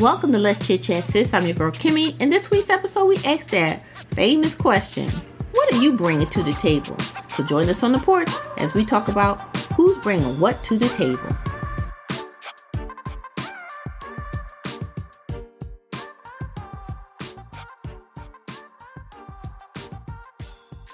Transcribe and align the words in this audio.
Welcome 0.00 0.30
to 0.32 0.38
Let's 0.38 0.64
Chit 0.64 0.82
Chat 0.82 1.02
Sis. 1.04 1.34
I'm 1.34 1.44
your 1.46 1.54
girl 1.54 1.72
Kimmy. 1.72 2.18
In 2.20 2.30
this 2.30 2.50
week's 2.50 2.70
episode, 2.70 3.06
we 3.06 3.16
asked 3.24 3.48
that 3.50 3.82
famous 4.12 4.54
question 4.54 5.08
What 5.52 5.72
are 5.72 5.80
you 5.82 5.96
bringing 5.96 6.26
to 6.28 6.42
the 6.42 6.52
table? 6.52 6.96
So 7.30 7.42
join 7.42 7.68
us 7.68 7.82
on 7.82 7.92
the 7.92 7.98
porch 7.98 8.30
as 8.58 8.74
we 8.74 8.84
talk 8.84 9.08
about 9.08 9.40
who's 9.72 9.96
bringing 9.98 10.38
what 10.40 10.62
to 10.64 10.76
the 10.78 10.88
table. 10.90 11.36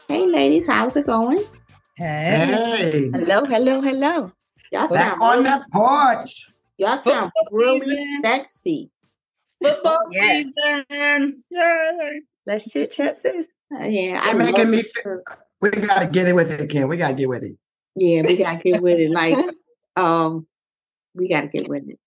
Hey, 0.09 0.27
ladies, 0.27 0.67
how's 0.67 0.97
it 0.97 1.07
going? 1.07 1.43
Hey. 1.97 2.47
Hey, 2.47 3.11
Hello, 3.13 3.45
hello, 3.45 3.81
hello. 3.81 4.33
Y'all 4.73 4.89
back 4.89 5.19
sound 5.19 5.23
on 5.23 5.45
really, 5.45 5.45
the 5.45 5.65
porch. 5.73 6.47
y'all 6.79 6.99
sound 6.99 7.33
really 7.53 8.21
sexy. 8.23 8.91
Football 9.65 9.99
Yes. 10.11 10.45
season. 10.45 11.43
Yay. 11.51 12.21
Let's 12.47 12.69
chit 12.71 12.91
chat, 12.93 13.19
sis. 13.21 13.47
Uh, 13.75 13.87
yeah, 13.87 14.21
I 14.23 14.29
You're 14.31 14.39
making 14.39 14.71
me 14.71 14.83
feel- 14.83 15.23
We 15.61 15.71
gotta 15.71 16.07
get 16.07 16.29
it 16.29 16.35
with 16.35 16.51
it, 16.51 16.69
Ken. 16.71 16.89
We 16.89 16.97
gotta 16.97 17.15
get 17.15 17.29
with 17.29 17.43
it. 17.43 17.57
Yeah, 17.97 18.23
we 18.23 18.37
gotta 18.37 18.59
get 18.63 18.83
with 18.83 18.99
it. 18.99 19.11
Like, 19.11 19.39
um, 19.97 20.47
we 21.15 21.29
gotta 21.29 21.47
get 21.49 21.69
with 21.69 21.85
it. 21.89 21.99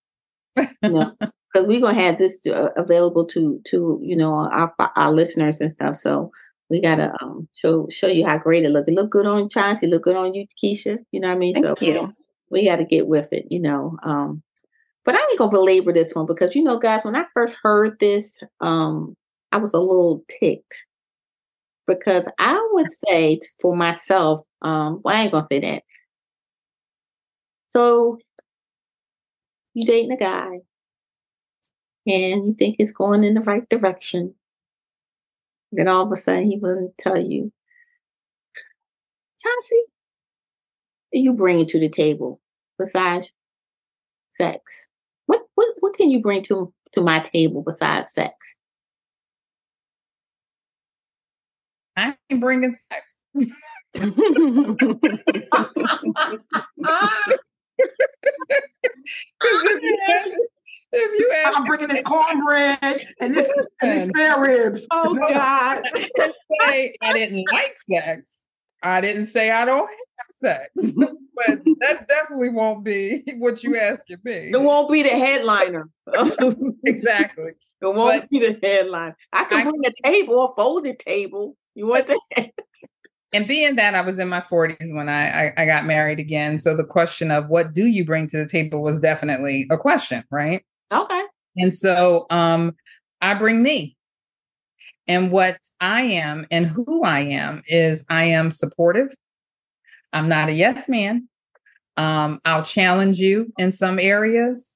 You 0.82 0.90
know, 0.90 1.12
because 1.18 1.66
we're 1.66 1.80
gonna 1.80 1.94
have 1.94 2.18
this 2.18 2.38
to, 2.40 2.54
uh, 2.54 2.70
available 2.76 3.24
to 3.26 3.60
to 3.66 3.98
you 4.02 4.16
know 4.16 4.34
our 4.34 4.72
our 4.96 5.12
listeners 5.12 5.60
and 5.60 5.70
stuff. 5.70 5.96
So 5.96 6.30
we 6.70 6.80
gotta 6.80 7.12
um 7.22 7.48
show 7.54 7.88
show 7.90 8.06
you 8.08 8.26
how 8.26 8.38
great 8.38 8.64
it 8.64 8.70
look. 8.70 8.86
It 8.88 8.94
look 8.94 9.10
good 9.10 9.26
on 9.26 9.48
Chauncey. 9.48 9.86
Look 9.86 10.02
good 10.04 10.16
on 10.16 10.34
you, 10.34 10.46
Keisha. 10.62 10.98
You 11.10 11.20
know 11.20 11.28
what 11.28 11.34
I 11.34 11.38
mean? 11.38 11.54
Thank 11.54 11.78
so 11.78 11.86
you. 11.86 12.12
we 12.50 12.64
got 12.66 12.76
to 12.76 12.84
get 12.84 13.06
with 13.08 13.32
it. 13.32 13.46
You 13.50 13.60
know. 13.60 13.96
Um, 14.02 14.42
but 15.08 15.14
I 15.14 15.26
ain't 15.30 15.38
gonna 15.38 15.50
belabor 15.50 15.90
this 15.90 16.14
one 16.14 16.26
because 16.26 16.54
you 16.54 16.62
know, 16.62 16.78
guys, 16.78 17.02
when 17.02 17.16
I 17.16 17.24
first 17.32 17.56
heard 17.62 17.98
this, 17.98 18.42
um, 18.60 19.16
I 19.52 19.56
was 19.56 19.72
a 19.72 19.78
little 19.78 20.22
ticked 20.38 20.86
because 21.86 22.28
I 22.38 22.68
would 22.72 22.88
say 23.08 23.40
for 23.58 23.74
myself, 23.74 24.42
um, 24.60 25.00
well, 25.02 25.16
I 25.16 25.22
ain't 25.22 25.32
gonna 25.32 25.46
say 25.50 25.60
that. 25.60 25.82
So 27.70 28.18
you 29.72 29.86
dating 29.86 30.12
a 30.12 30.18
guy 30.18 30.58
and 32.06 32.46
you 32.46 32.52
think 32.52 32.76
it's 32.78 32.92
going 32.92 33.24
in 33.24 33.32
the 33.32 33.40
right 33.40 33.66
direction. 33.70 34.34
Then 35.72 35.88
all 35.88 36.02
of 36.04 36.12
a 36.12 36.16
sudden 36.16 36.50
he 36.50 36.58
will 36.58 36.92
tell 36.98 37.16
you, 37.16 37.50
Chauncey, 39.40 39.82
you 41.12 41.32
bring 41.32 41.60
it 41.60 41.68
to 41.68 41.80
the 41.80 41.88
table 41.88 42.42
besides 42.78 43.30
sex? 44.38 44.87
What 45.28 45.42
what 45.54 45.68
what 45.80 45.94
can 45.94 46.10
you 46.10 46.20
bring 46.20 46.42
to 46.44 46.72
to 46.94 47.00
my 47.02 47.20
table 47.20 47.62
besides 47.64 48.12
sex? 48.12 48.34
I 51.96 52.16
ain't 52.30 52.40
bringing 52.40 52.74
sex. 52.74 53.04
if 53.34 54.16
you 54.16 54.78
ask, 60.08 60.28
if 60.92 61.20
you 61.20 61.32
ask 61.44 61.56
I'm 61.58 61.64
bringing 61.66 61.88
this 61.88 62.02
cornbread 62.02 63.06
and 63.20 63.36
this 63.36 63.50
and 63.82 63.92
this 63.92 64.08
spare 64.08 64.40
ribs. 64.40 64.86
Oh 64.90 65.14
God! 65.28 65.82
I 66.62 67.12
didn't 67.12 67.50
like 67.52 67.76
sex, 67.90 68.44
I 68.82 69.02
didn't 69.02 69.26
say 69.26 69.50
I 69.50 69.66
don't 69.66 69.90
have 69.90 70.36
sex. 70.40 70.70
but 71.46 71.60
that 71.80 72.08
definitely 72.08 72.50
won't 72.50 72.84
be 72.84 73.22
what 73.38 73.62
you 73.62 73.76
asking 73.78 74.18
me. 74.24 74.50
It 74.52 74.60
won't 74.60 74.90
be 74.90 75.02
the 75.02 75.10
headliner. 75.10 75.88
Exactly. 76.84 77.52
It 77.80 77.86
won't 77.94 78.22
But- 78.22 78.30
be 78.30 78.40
the 78.40 78.58
headline. 78.66 79.14
I 79.32 79.44
can 79.44 79.60
I- 79.60 79.62
bring 79.70 79.86
a 79.86 79.92
table, 80.04 80.44
a 80.46 80.54
folded 80.56 80.98
table. 80.98 81.56
You 81.76 81.86
want 81.86 82.08
that? 82.08 82.50
And 83.32 83.46
being 83.46 83.76
that 83.76 83.94
I 83.94 84.00
was 84.00 84.18
in 84.18 84.28
my 84.28 84.40
40s 84.40 84.92
when 84.94 85.08
I, 85.08 85.28
I 85.48 85.52
I 85.58 85.64
got 85.66 85.84
married 85.86 86.18
again, 86.18 86.58
so 86.58 86.76
the 86.76 86.82
question 86.84 87.30
of 87.30 87.48
what 87.48 87.74
do 87.74 87.84
you 87.86 88.04
bring 88.04 88.26
to 88.30 88.38
the 88.38 88.48
table 88.48 88.82
was 88.82 88.98
definitely 88.98 89.66
a 89.70 89.76
question, 89.78 90.24
right? 90.32 90.64
Okay. 90.92 91.22
And 91.56 91.72
so 91.72 92.26
um 92.30 92.74
I 93.20 93.34
bring 93.34 93.62
me. 93.62 93.96
And 95.06 95.30
what 95.30 95.58
I 95.80 96.02
am 96.02 96.46
and 96.50 96.66
who 96.66 97.04
I 97.04 97.20
am 97.20 97.62
is 97.68 98.04
I 98.10 98.24
am 98.24 98.50
supportive. 98.50 99.14
I'm 100.12 100.28
not 100.28 100.48
a 100.48 100.52
yes 100.52 100.88
man. 100.88 101.28
Um, 101.96 102.40
I'll 102.44 102.62
challenge 102.62 103.18
you 103.18 103.52
in 103.58 103.72
some 103.72 103.98
areas. 103.98 104.70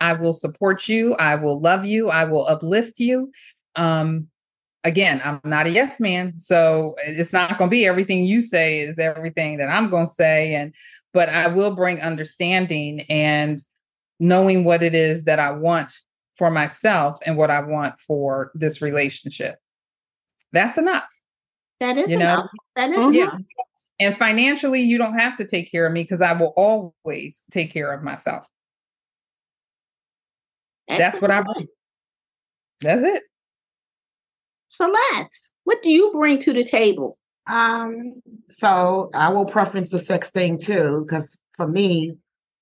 I 0.00 0.14
will 0.14 0.34
support 0.34 0.88
you. 0.88 1.14
I 1.14 1.36
will 1.36 1.60
love 1.60 1.84
you. 1.84 2.08
I 2.10 2.24
will 2.24 2.46
uplift 2.46 2.98
you. 2.98 3.30
Um, 3.76 4.28
again, 4.84 5.22
I'm 5.24 5.40
not 5.44 5.66
a 5.66 5.70
yes 5.70 6.00
man. 6.00 6.38
So 6.38 6.94
it's 7.06 7.32
not 7.32 7.58
going 7.58 7.70
to 7.70 7.74
be 7.74 7.86
everything 7.86 8.24
you 8.24 8.42
say 8.42 8.80
is 8.80 8.98
everything 8.98 9.58
that 9.58 9.68
I'm 9.68 9.90
going 9.90 10.06
to 10.06 10.12
say. 10.12 10.54
And, 10.54 10.74
but 11.12 11.28
I 11.28 11.46
will 11.48 11.74
bring 11.74 12.00
understanding 12.00 13.02
and 13.08 13.58
knowing 14.20 14.64
what 14.64 14.82
it 14.82 14.94
is 14.94 15.24
that 15.24 15.38
I 15.38 15.52
want 15.52 15.92
for 16.36 16.50
myself 16.50 17.18
and 17.24 17.36
what 17.36 17.50
I 17.50 17.60
want 17.60 17.98
for 18.00 18.50
this 18.54 18.82
relationship. 18.82 19.58
That's 20.52 20.78
enough. 20.78 21.08
That 21.80 21.96
is 21.96 22.10
You 22.10 22.18
know? 22.18 22.34
enough. 22.34 22.50
That 22.76 22.90
is. 22.90 23.14
Yeah. 23.14 23.22
enough. 23.24 23.40
And 23.98 24.16
financially, 24.16 24.82
you 24.82 24.98
don't 24.98 25.18
have 25.18 25.36
to 25.38 25.46
take 25.46 25.70
care 25.70 25.86
of 25.86 25.92
me 25.92 26.02
because 26.02 26.20
I 26.20 26.32
will 26.34 26.52
always 26.56 27.42
take 27.50 27.72
care 27.72 27.92
of 27.92 28.02
myself. 28.02 28.46
That's 30.88 31.20
what 31.20 31.30
I 31.30 31.42
bring. 31.42 31.66
That's 32.80 33.02
it. 33.02 33.22
Celeste, 34.68 35.50
what 35.64 35.82
do 35.82 35.88
you 35.88 36.12
bring 36.12 36.38
to 36.40 36.52
the 36.52 36.64
table? 36.64 37.16
Um, 37.46 38.20
so 38.50 39.10
I 39.14 39.30
will 39.30 39.46
preference 39.46 39.90
the 39.90 39.98
sex 39.98 40.30
thing 40.30 40.58
too, 40.58 41.04
because 41.06 41.36
for 41.56 41.66
me, 41.66 42.16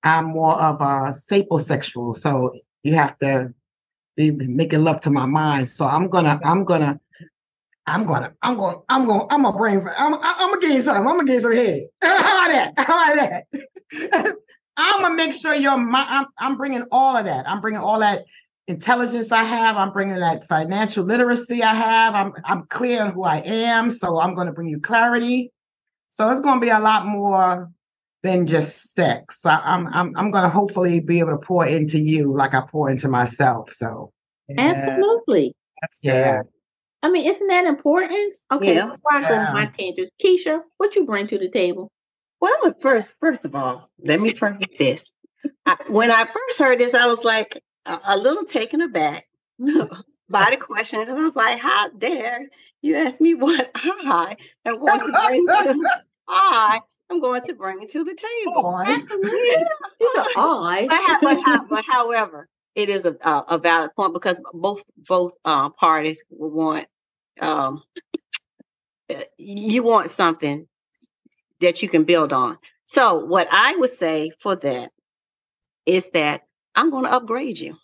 I'm 0.04 0.26
more 0.26 0.54
of 0.54 0.80
a 0.80 1.12
sapiosexual. 1.12 2.14
So 2.14 2.54
you 2.82 2.94
have 2.94 3.18
to 3.18 3.52
be 4.16 4.30
making 4.30 4.84
love 4.84 5.00
to 5.00 5.10
my 5.10 5.26
mind. 5.26 5.68
So 5.68 5.84
I'm 5.84 6.08
gonna, 6.08 6.38
I'm 6.44 6.64
gonna, 6.64 7.00
I'm 7.86 8.04
gonna, 8.04 8.32
I'm 8.42 8.56
gonna, 8.56 8.78
I'm 8.88 9.06
gonna, 9.06 9.26
I'm 9.30 9.42
gonna 9.42 9.56
bring, 9.56 9.86
I'm, 9.96 10.14
I'm 10.14 10.50
gonna 10.50 10.60
give 10.60 10.70
you 10.70 10.82
something. 10.82 11.06
I'm 11.06 11.16
gonna 11.18 11.24
give 11.24 11.34
you 11.34 11.40
some 11.40 11.52
head. 11.52 11.82
How 12.02 12.46
about 12.46 12.74
that? 12.76 12.86
How 12.86 13.12
about 13.12 13.44
that? 13.52 14.34
I'm 14.76 15.02
gonna 15.02 15.14
make 15.14 15.34
sure 15.34 15.54
you're 15.54 15.76
my. 15.76 16.04
I'm, 16.08 16.26
I'm 16.38 16.56
bringing 16.56 16.84
all 16.90 17.16
of 17.16 17.26
that. 17.26 17.48
I'm 17.48 17.60
bringing 17.60 17.80
all 17.80 18.00
that 18.00 18.24
intelligence 18.66 19.32
I 19.32 19.44
have. 19.44 19.76
I'm 19.76 19.92
bringing 19.92 20.16
that 20.16 20.48
financial 20.48 21.04
literacy 21.04 21.62
I 21.62 21.74
have. 21.74 22.14
I'm 22.14 22.32
I'm 22.44 22.66
clear 22.66 23.02
on 23.02 23.12
who 23.12 23.24
I 23.24 23.38
am. 23.38 23.90
So 23.90 24.18
I'm 24.18 24.34
going 24.34 24.46
to 24.46 24.52
bring 24.52 24.68
you 24.68 24.80
clarity. 24.80 25.52
So 26.10 26.28
it's 26.30 26.40
going 26.40 26.60
to 26.60 26.64
be 26.64 26.70
a 26.70 26.80
lot 26.80 27.06
more 27.06 27.70
than 28.22 28.46
just 28.46 28.94
sex. 28.94 29.42
So 29.42 29.50
I'm 29.50 29.86
I'm 29.88 30.16
I'm 30.16 30.30
going 30.30 30.44
to 30.44 30.48
hopefully 30.50 31.00
be 31.00 31.18
able 31.18 31.38
to 31.38 31.46
pour 31.46 31.66
into 31.66 31.98
you 31.98 32.34
like 32.34 32.54
I 32.54 32.62
pour 32.62 32.90
into 32.90 33.08
myself. 33.08 33.72
So 33.72 34.12
Absolutely. 34.56 35.54
That's 35.80 35.98
yeah. 36.02 36.42
good. 36.42 36.48
I 37.04 37.10
mean, 37.10 37.28
isn't 37.28 37.48
that 37.48 37.66
important? 37.66 38.34
Okay, 38.50 38.76
Yeah. 38.76 38.86
before 38.86 39.12
I 39.12 39.20
go 39.28 39.34
Yeah. 39.34 39.46
on 39.48 39.52
my 39.52 39.66
tangent, 39.66 40.10
Keisha, 40.18 40.62
what 40.78 40.96
you 40.96 41.04
bring 41.04 41.26
to 41.26 41.38
the 41.38 41.50
table? 41.50 41.92
Well, 42.40 42.74
first, 42.80 43.10
first 43.20 43.44
of 43.44 43.54
all, 43.54 43.90
let 44.02 44.22
me 44.22 44.32
preface 44.32 44.68
this. 44.78 45.02
I, 45.66 45.76
when 45.88 46.10
I 46.10 46.24
first 46.24 46.58
heard 46.58 46.78
this, 46.78 46.94
I 46.94 47.04
was 47.04 47.22
like 47.22 47.60
a, 47.84 48.00
a 48.06 48.16
little 48.16 48.44
taken 48.44 48.80
aback 48.80 49.26
by 50.30 50.48
the 50.50 50.56
question 50.56 51.00
because 51.00 51.18
I 51.18 51.24
was 51.24 51.36
like, 51.36 51.58
"How 51.58 51.90
dare 51.90 52.48
you 52.80 52.96
ask 52.96 53.20
me 53.20 53.34
what 53.34 53.70
I 53.74 54.36
am 54.64 54.78
going 54.78 55.00
to 55.00 55.12
bring 55.26 55.46
to 55.46 55.90
I 56.28 56.80
am 57.10 57.20
going 57.20 57.42
to 57.42 57.52
bring 57.54 57.82
it 57.82 57.90
to 57.90 58.02
the 58.02 58.14
table?" 58.14 58.62
Boy. 58.62 58.84
Absolutely. 58.86 59.66
You 60.00 60.10
said 60.14 60.26
I. 60.36 60.86
but, 60.88 61.02
how, 61.02 61.58
but, 61.60 61.68
but 61.68 61.84
however, 61.84 62.48
it 62.74 62.88
is 62.88 63.04
a, 63.04 63.14
a, 63.20 63.44
a 63.48 63.58
valid 63.58 63.90
point 63.94 64.14
because 64.14 64.40
both 64.54 64.82
both 65.06 65.32
uh, 65.44 65.68
parties 65.68 66.24
will 66.30 66.50
want 66.50 66.86
um, 67.40 67.82
uh, 69.10 69.20
you 69.36 69.82
want 69.82 70.10
something 70.10 70.66
that 71.60 71.82
you 71.82 71.88
can 71.88 72.04
build 72.04 72.32
on. 72.32 72.58
So 72.86 73.24
what 73.24 73.48
I 73.50 73.76
would 73.76 73.92
say 73.92 74.32
for 74.40 74.56
that 74.56 74.90
is 75.86 76.10
that 76.10 76.42
I'm 76.74 76.90
going 76.90 77.04
to 77.04 77.12
upgrade 77.12 77.58
you. 77.58 77.76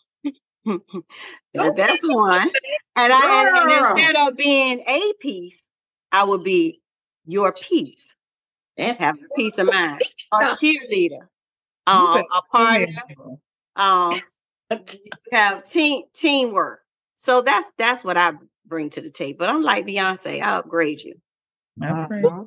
That's 0.65 2.03
one, 2.03 2.51
and 2.97 3.13
I 3.13 3.53
and 3.57 3.99
instead 3.99 4.29
of 4.29 4.37
being 4.37 4.81
a 4.87 5.13
piece, 5.21 5.67
I 6.13 6.25
would 6.25 6.45
be 6.45 6.81
your 7.27 7.53
piece. 7.53 8.15
That's 8.77 8.99
Have 8.99 9.17
a 9.17 9.35
peace 9.35 9.59
of 9.59 9.67
mind. 9.67 10.03
A 10.33 10.37
cheerleader, 10.37 11.27
um, 11.87 12.25
a 12.33 12.43
partner, 12.51 12.87
um, 13.77 14.21
have 15.33 15.65
team 15.65 16.03
teamwork. 16.15 16.81
So 17.17 17.43
that's 17.43 17.71
that's 17.79 18.05
what 18.05 18.17
I 18.17 18.33
bring 18.71 18.89
to 18.91 19.03
the 19.03 19.11
table. 19.11 19.41
But 19.41 19.51
I'm 19.51 19.63
like 19.63 19.87
Beyonce, 19.87 20.41
I 20.41 20.57
upgrade 20.57 21.03
you. 21.03 21.17
Okay. 21.85 22.23
Uh-huh. 22.23 22.45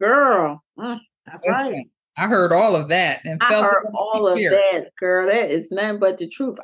girl. 0.00 0.62
Mm, 0.78 1.00
That's 1.26 1.42
Listen, 1.44 1.72
right. 1.72 1.86
I 2.16 2.28
heard 2.28 2.52
all 2.52 2.76
of 2.76 2.88
that 2.88 3.20
and 3.24 3.42
I 3.42 3.48
felt 3.48 3.64
it 3.64 3.66
heard 3.66 3.86
all 3.94 4.28
of 4.28 4.36
spirit. 4.38 4.62
that, 4.72 4.90
girl. 4.96 5.26
That 5.26 5.50
is 5.50 5.72
nothing 5.72 5.98
but 5.98 6.18
the 6.18 6.28
truth. 6.28 6.58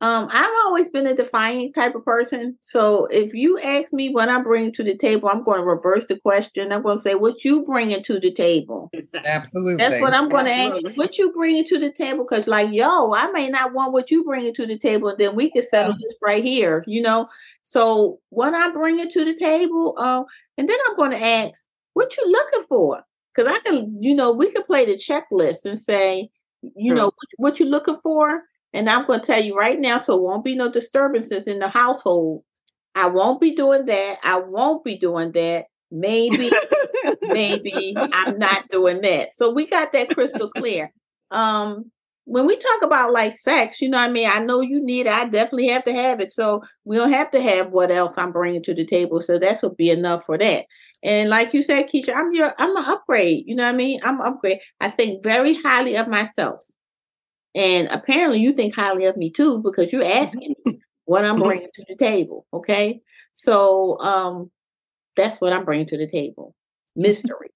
I- 0.00 0.10
Um, 0.20 0.28
I've 0.30 0.52
always 0.66 0.88
been 0.88 1.06
a 1.06 1.14
defying 1.14 1.72
type 1.72 1.94
of 1.94 2.04
person. 2.04 2.56
So 2.60 3.06
if 3.06 3.34
you 3.34 3.58
ask 3.58 3.92
me 3.92 4.10
what 4.10 4.28
I 4.28 4.40
bring 4.40 4.72
to 4.72 4.82
the 4.82 4.96
table, 4.96 5.28
I'm 5.28 5.42
going 5.42 5.58
to 5.58 5.64
reverse 5.64 6.06
the 6.06 6.18
question. 6.18 6.72
I'm 6.72 6.82
going 6.82 6.96
to 6.96 7.02
say, 7.02 7.14
"What 7.14 7.44
you 7.44 7.64
bringing 7.64 8.02
to 8.04 8.18
the 8.18 8.32
table?" 8.32 8.90
Absolutely. 9.24 9.76
That's 9.76 10.00
what 10.00 10.14
I'm 10.14 10.28
going 10.28 10.46
to 10.46 10.52
ask. 10.52 10.70
Absolutely. 10.72 10.96
What 10.96 11.18
you 11.18 11.32
bringing 11.32 11.64
to 11.66 11.78
the 11.78 11.92
table? 11.92 12.24
Because, 12.24 12.46
like, 12.46 12.72
yo, 12.72 13.12
I 13.12 13.30
may 13.32 13.48
not 13.48 13.72
want 13.74 13.92
what 13.92 14.10
you 14.10 14.24
bringing 14.24 14.54
to 14.54 14.66
the 14.66 14.78
table, 14.78 15.08
and 15.08 15.18
then 15.18 15.34
we 15.34 15.50
can 15.50 15.62
settle 15.62 15.94
this 16.00 16.16
right 16.22 16.44
here. 16.44 16.84
You 16.86 17.02
know. 17.02 17.28
So 17.64 18.20
what 18.30 18.54
I 18.54 18.70
bring 18.70 18.96
bringing 18.96 19.10
to 19.10 19.24
the 19.24 19.36
table, 19.36 19.94
um, 19.98 20.24
and 20.56 20.68
then 20.68 20.78
I'm 20.88 20.96
going 20.96 21.12
to 21.12 21.22
ask, 21.22 21.64
"What 21.92 22.16
you 22.16 22.24
looking 22.26 22.66
for?" 22.68 23.04
Because 23.34 23.52
I 23.52 23.58
can, 23.60 23.96
you 24.00 24.14
know, 24.14 24.32
we 24.32 24.50
can 24.50 24.62
play 24.62 24.84
the 24.84 24.96
checklist 24.96 25.64
and 25.64 25.78
say, 25.78 26.30
you 26.62 26.92
True. 26.92 26.96
know, 26.96 27.04
what, 27.04 27.28
what 27.36 27.60
you 27.60 27.66
looking 27.66 27.98
for, 28.02 28.42
and 28.72 28.88
I'm 28.88 29.06
going 29.06 29.20
to 29.20 29.26
tell 29.26 29.42
you 29.42 29.56
right 29.56 29.78
now, 29.78 29.98
so 29.98 30.16
it 30.16 30.22
won't 30.22 30.44
be 30.44 30.54
no 30.54 30.70
disturbances 30.70 31.46
in 31.46 31.58
the 31.58 31.68
household. 31.68 32.42
I 32.94 33.06
won't 33.08 33.40
be 33.40 33.54
doing 33.54 33.86
that. 33.86 34.18
I 34.22 34.38
won't 34.38 34.84
be 34.84 34.96
doing 34.96 35.32
that. 35.32 35.66
Maybe, 35.90 36.50
maybe 37.22 37.94
I'm 37.96 38.38
not 38.38 38.68
doing 38.68 39.00
that. 39.02 39.34
So 39.34 39.52
we 39.52 39.66
got 39.66 39.92
that 39.92 40.10
crystal 40.10 40.50
clear. 40.50 40.92
Um, 41.30 41.90
when 42.24 42.46
we 42.46 42.56
talk 42.56 42.82
about 42.82 43.12
like 43.12 43.34
sex, 43.34 43.80
you 43.80 43.88
know, 43.88 43.98
what 43.98 44.10
I 44.10 44.12
mean, 44.12 44.28
I 44.30 44.40
know 44.40 44.60
you 44.60 44.84
need 44.84 45.06
it. 45.06 45.12
I 45.12 45.24
definitely 45.24 45.68
have 45.68 45.84
to 45.84 45.92
have 45.92 46.20
it. 46.20 46.30
So 46.30 46.62
we 46.84 46.96
don't 46.96 47.12
have 47.12 47.30
to 47.32 47.42
have 47.42 47.70
what 47.70 47.90
else 47.90 48.16
I'm 48.16 48.30
bringing 48.30 48.62
to 48.64 48.74
the 48.74 48.84
table. 48.84 49.20
So 49.20 49.38
that's 49.38 49.62
would 49.62 49.76
be 49.76 49.90
enough 49.90 50.24
for 50.26 50.38
that. 50.38 50.66
And 51.02 51.30
like 51.30 51.54
you 51.54 51.62
said, 51.62 51.88
Keisha, 51.88 52.14
I'm 52.14 52.32
your, 52.32 52.54
I'm 52.58 52.76
an 52.76 52.84
upgrade. 52.84 53.44
You 53.46 53.56
know 53.56 53.64
what 53.64 53.74
I 53.74 53.76
mean? 53.76 54.00
I'm 54.04 54.20
upgrade. 54.20 54.60
I 54.80 54.90
think 54.90 55.24
very 55.24 55.54
highly 55.54 55.96
of 55.96 56.08
myself. 56.08 56.60
And 57.54 57.88
apparently 57.88 58.40
you 58.40 58.52
think 58.52 58.74
highly 58.74 59.04
of 59.06 59.16
me 59.16 59.30
too, 59.30 59.60
because 59.62 59.92
you're 59.92 60.04
asking 60.04 60.54
me 60.64 60.78
what 61.04 61.24
I'm 61.24 61.38
bringing 61.40 61.68
to 61.74 61.84
the 61.88 61.96
table. 61.96 62.46
Okay. 62.52 63.00
So 63.32 63.98
um 64.00 64.50
that's 65.16 65.40
what 65.40 65.52
I'm 65.52 65.64
bringing 65.64 65.86
to 65.88 65.98
the 65.98 66.06
table. 66.08 66.54
Mystery. 66.96 67.50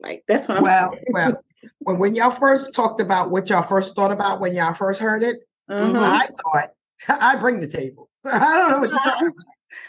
Like 0.00 0.24
that's 0.26 0.48
what 0.48 0.58
I'm 0.58 0.62
Well, 0.62 0.98
well, 1.12 1.42
when, 1.80 1.98
when 1.98 2.14
y'all 2.14 2.30
first 2.30 2.74
talked 2.74 3.00
about 3.00 3.30
what 3.30 3.50
y'all 3.50 3.62
first 3.62 3.94
thought 3.94 4.12
about 4.12 4.40
when 4.40 4.54
y'all 4.54 4.74
first 4.74 5.00
heard 5.00 5.22
it, 5.22 5.40
Mhm. 5.70 6.02
I 6.02 6.26
thought 6.26 6.70
I 7.08 7.36
bring 7.36 7.60
the 7.60 7.68
table. 7.68 8.10
I 8.24 8.38
don't 8.56 8.70
know 8.70 8.78
what 8.80 8.90
you're 8.90 9.00
talking 9.00 9.28
about. 9.28 9.44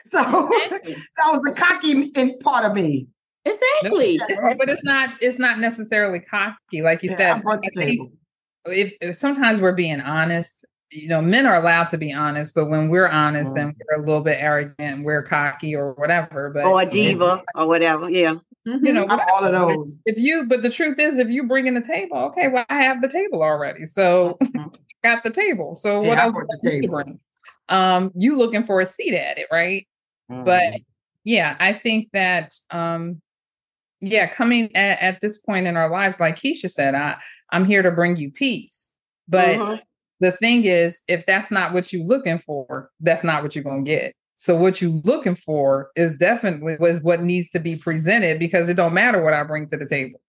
So 0.06 0.52
Exactly. 0.66 0.96
that 1.18 1.31
was 1.31 1.42
the 1.42 1.52
cocky 1.52 1.92
in 1.92 2.38
part 2.40 2.66
of 2.66 2.74
me. 2.74 3.07
Exactly. 3.46 4.16
It's- 4.16 4.57
but 4.57 4.69
it's 4.69 4.84
not 4.84 5.10
it's 5.22 5.38
not 5.40 5.60
necessarily 5.60 6.19
cocky 6.19 6.81
like 6.81 7.04
you 7.04 7.10
Yeah, 7.12 7.18
said 7.18 7.38
I 7.38 7.40
brought 7.42 7.62
the 7.62 7.68
I 7.68 7.86
think 7.86 8.00
table. 8.00 8.12
If, 8.67 8.94
if 9.01 9.17
sometimes 9.17 9.62
we're 9.62 9.73
being 9.75 10.01
honest 10.01 10.65
you 10.91 11.07
know 11.09 11.21
men 11.21 11.45
are 11.45 11.56
allowed 11.56 11.88
to 11.88 11.97
be 11.97 12.13
honest 12.13 12.53
but 12.53 12.67
when 12.69 12.89
we're 12.89 13.07
honest 13.07 13.51
Mm. 13.51 13.56
then 13.56 13.75
we're 13.89 14.01
a 14.03 14.06
little 14.06 14.21
bit 14.21 14.38
arrogant 14.39 15.03
we're 15.03 15.23
cocky 15.23 15.75
or 15.75 15.94
whatever 15.94 16.51
but 16.51 16.65
or 16.65 16.81
a 16.81 16.85
diva 16.85 17.44
or 17.56 17.67
whatever. 17.67 18.09
Yeah. 18.09 18.35
you 18.65 18.94
know 18.94 19.06
I'm 19.09 19.19
all 19.19 19.44
of 19.44 19.51
those. 19.51 19.95
if 20.06 20.17
you 20.17 20.45
but 20.47 20.62
the 20.62 20.69
truth 20.69 21.00
is 21.00 21.17
if 21.17 21.27
you 21.29 21.44
bring 21.47 21.67
in 21.67 21.73
the 21.73 21.81
table 21.81 22.17
okay 22.17 22.47
well 22.50 22.65
i 22.69 22.83
have 22.83 23.01
the 23.01 23.07
table 23.09 23.41
already 23.44 23.85
so 23.88 24.38
Mhm. 24.44 24.75
got 25.03 25.23
the 25.23 25.31
table 25.31 25.75
so 25.75 26.01
what 26.01 26.18
Yeah, 26.18 26.21
I 26.21 26.23
else 26.25 26.33
brought 26.33 26.47
the 26.50 26.59
do 26.61 26.75
you 26.75 26.81
table. 26.83 26.94
bring? 27.03 27.19
um 27.69 28.11
you 28.15 28.35
looking 28.38 28.63
for 28.63 28.79
a 28.81 28.85
seat 28.85 29.15
at 29.15 29.38
it 29.39 29.47
right 29.51 29.88
but 30.29 30.63
Mhm. 30.63 30.83
yeah 31.23 31.56
i 31.59 31.73
think 31.73 32.09
that 32.13 32.53
um 32.69 33.21
yeah 34.01 34.27
coming 34.27 34.75
at, 34.75 35.00
at 35.01 35.21
this 35.21 35.38
point 35.39 35.65
in 35.68 35.75
our 35.77 35.89
lives 35.89 36.19
like 36.19 36.35
keisha 36.35 36.69
said 36.69 36.94
i 36.95 37.18
i'm 37.51 37.65
here 37.65 37.81
to 37.81 37.92
bring 37.92 38.15
you 38.18 38.31
peace. 38.31 38.89
But 39.27 39.57
Mhm. 39.59 39.81
the 40.19 40.31
thing 40.33 40.65
is 40.65 41.01
if 41.07 41.25
that's 41.25 41.51
not 41.51 41.74
what 41.74 41.92
you're 41.92 42.03
looking 42.06 42.39
for 42.45 42.89
that's 43.00 43.24
not 43.24 43.44
what 43.44 43.56
you're 43.56 43.63
going 43.63 43.86
to 43.86 43.92
get. 43.92 44.13
So 44.38 44.56
what 44.56 44.81
you're 44.81 44.92
looking 45.03 45.36
for 45.36 45.89
is 45.95 46.12
definitely 46.13 46.75
was 46.80 47.01
what 47.01 47.21
needs 47.21 47.50
to 47.51 47.59
be 47.59 47.75
presented 47.75 48.38
because 48.39 48.68
it 48.69 48.75
don't 48.75 48.94
matter 48.94 49.24
what 49.24 49.33
i 49.33 49.44
bring 49.44 49.68
to 49.69 49.77
the 49.77 49.88
table. 49.88 50.19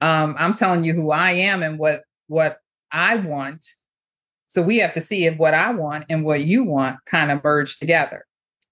Um 0.00 0.34
i'm 0.38 0.54
telling 0.54 0.84
you 0.84 0.94
who 0.94 1.10
i 1.10 1.32
am 1.32 1.62
and 1.62 1.78
what 1.78 2.02
what 2.28 2.58
i 2.92 3.16
want. 3.16 3.64
So 4.48 4.60
we 4.62 4.78
have 4.78 4.94
to 4.94 5.00
see 5.00 5.26
if 5.26 5.38
what 5.38 5.54
i 5.54 5.70
want 5.70 6.06
and 6.10 6.24
what 6.24 6.44
you 6.44 6.64
want 6.64 6.98
kind 7.06 7.30
of 7.30 7.42
merge 7.44 7.78
together. 7.78 8.24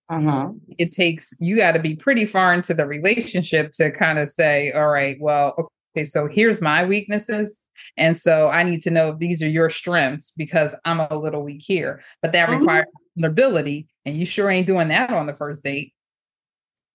Uh-huh. 0.09 0.51
it 0.77 0.91
takes 0.91 1.33
you 1.39 1.55
got 1.55 1.71
to 1.73 1.79
be 1.79 1.95
pretty 1.95 2.27
far 2.27 2.53
into 2.53 2.75
the 2.75 2.85
relationship 2.85 3.71
to 3.73 3.93
kind 3.93 4.19
of 4.19 4.29
say 4.29 4.73
all 4.73 4.89
right 4.89 5.17
well 5.21 5.71
okay 5.97 6.05
so 6.05 6.27
here's 6.27 6.61
my 6.61 6.85
weaknesses 6.85 7.61
and 7.97 8.17
so 8.17 8.49
i 8.49 8.63
need 8.63 8.81
to 8.81 8.91
know 8.91 9.11
if 9.11 9.19
these 9.19 9.43
are 9.43 9.49
your 9.49 9.71
strengths 9.71 10.33
because 10.37 10.75
i'm 10.85 11.01
a 11.01 11.19
little 11.19 11.43
weak 11.43 11.63
here 11.63 12.03
but 12.23 12.33
that 12.33 12.49
Mhm. 12.49 12.61
requires 12.61 12.87
vulnerability 13.17 13.89
and 14.05 14.17
you 14.17 14.25
sure 14.27 14.51
ain't 14.51 14.67
doing 14.67 14.89
that 14.89 15.11
on 15.11 15.27
the 15.27 15.35
first 15.35 15.63
date 15.65 15.93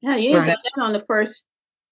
Yeah, 0.01 0.18
you 0.18 0.30
So 0.30 0.38
ain't 0.38 0.47
done 0.47 0.57
that 0.75 0.83
on 0.83 0.94
the 0.94 1.00
first 1.00 1.45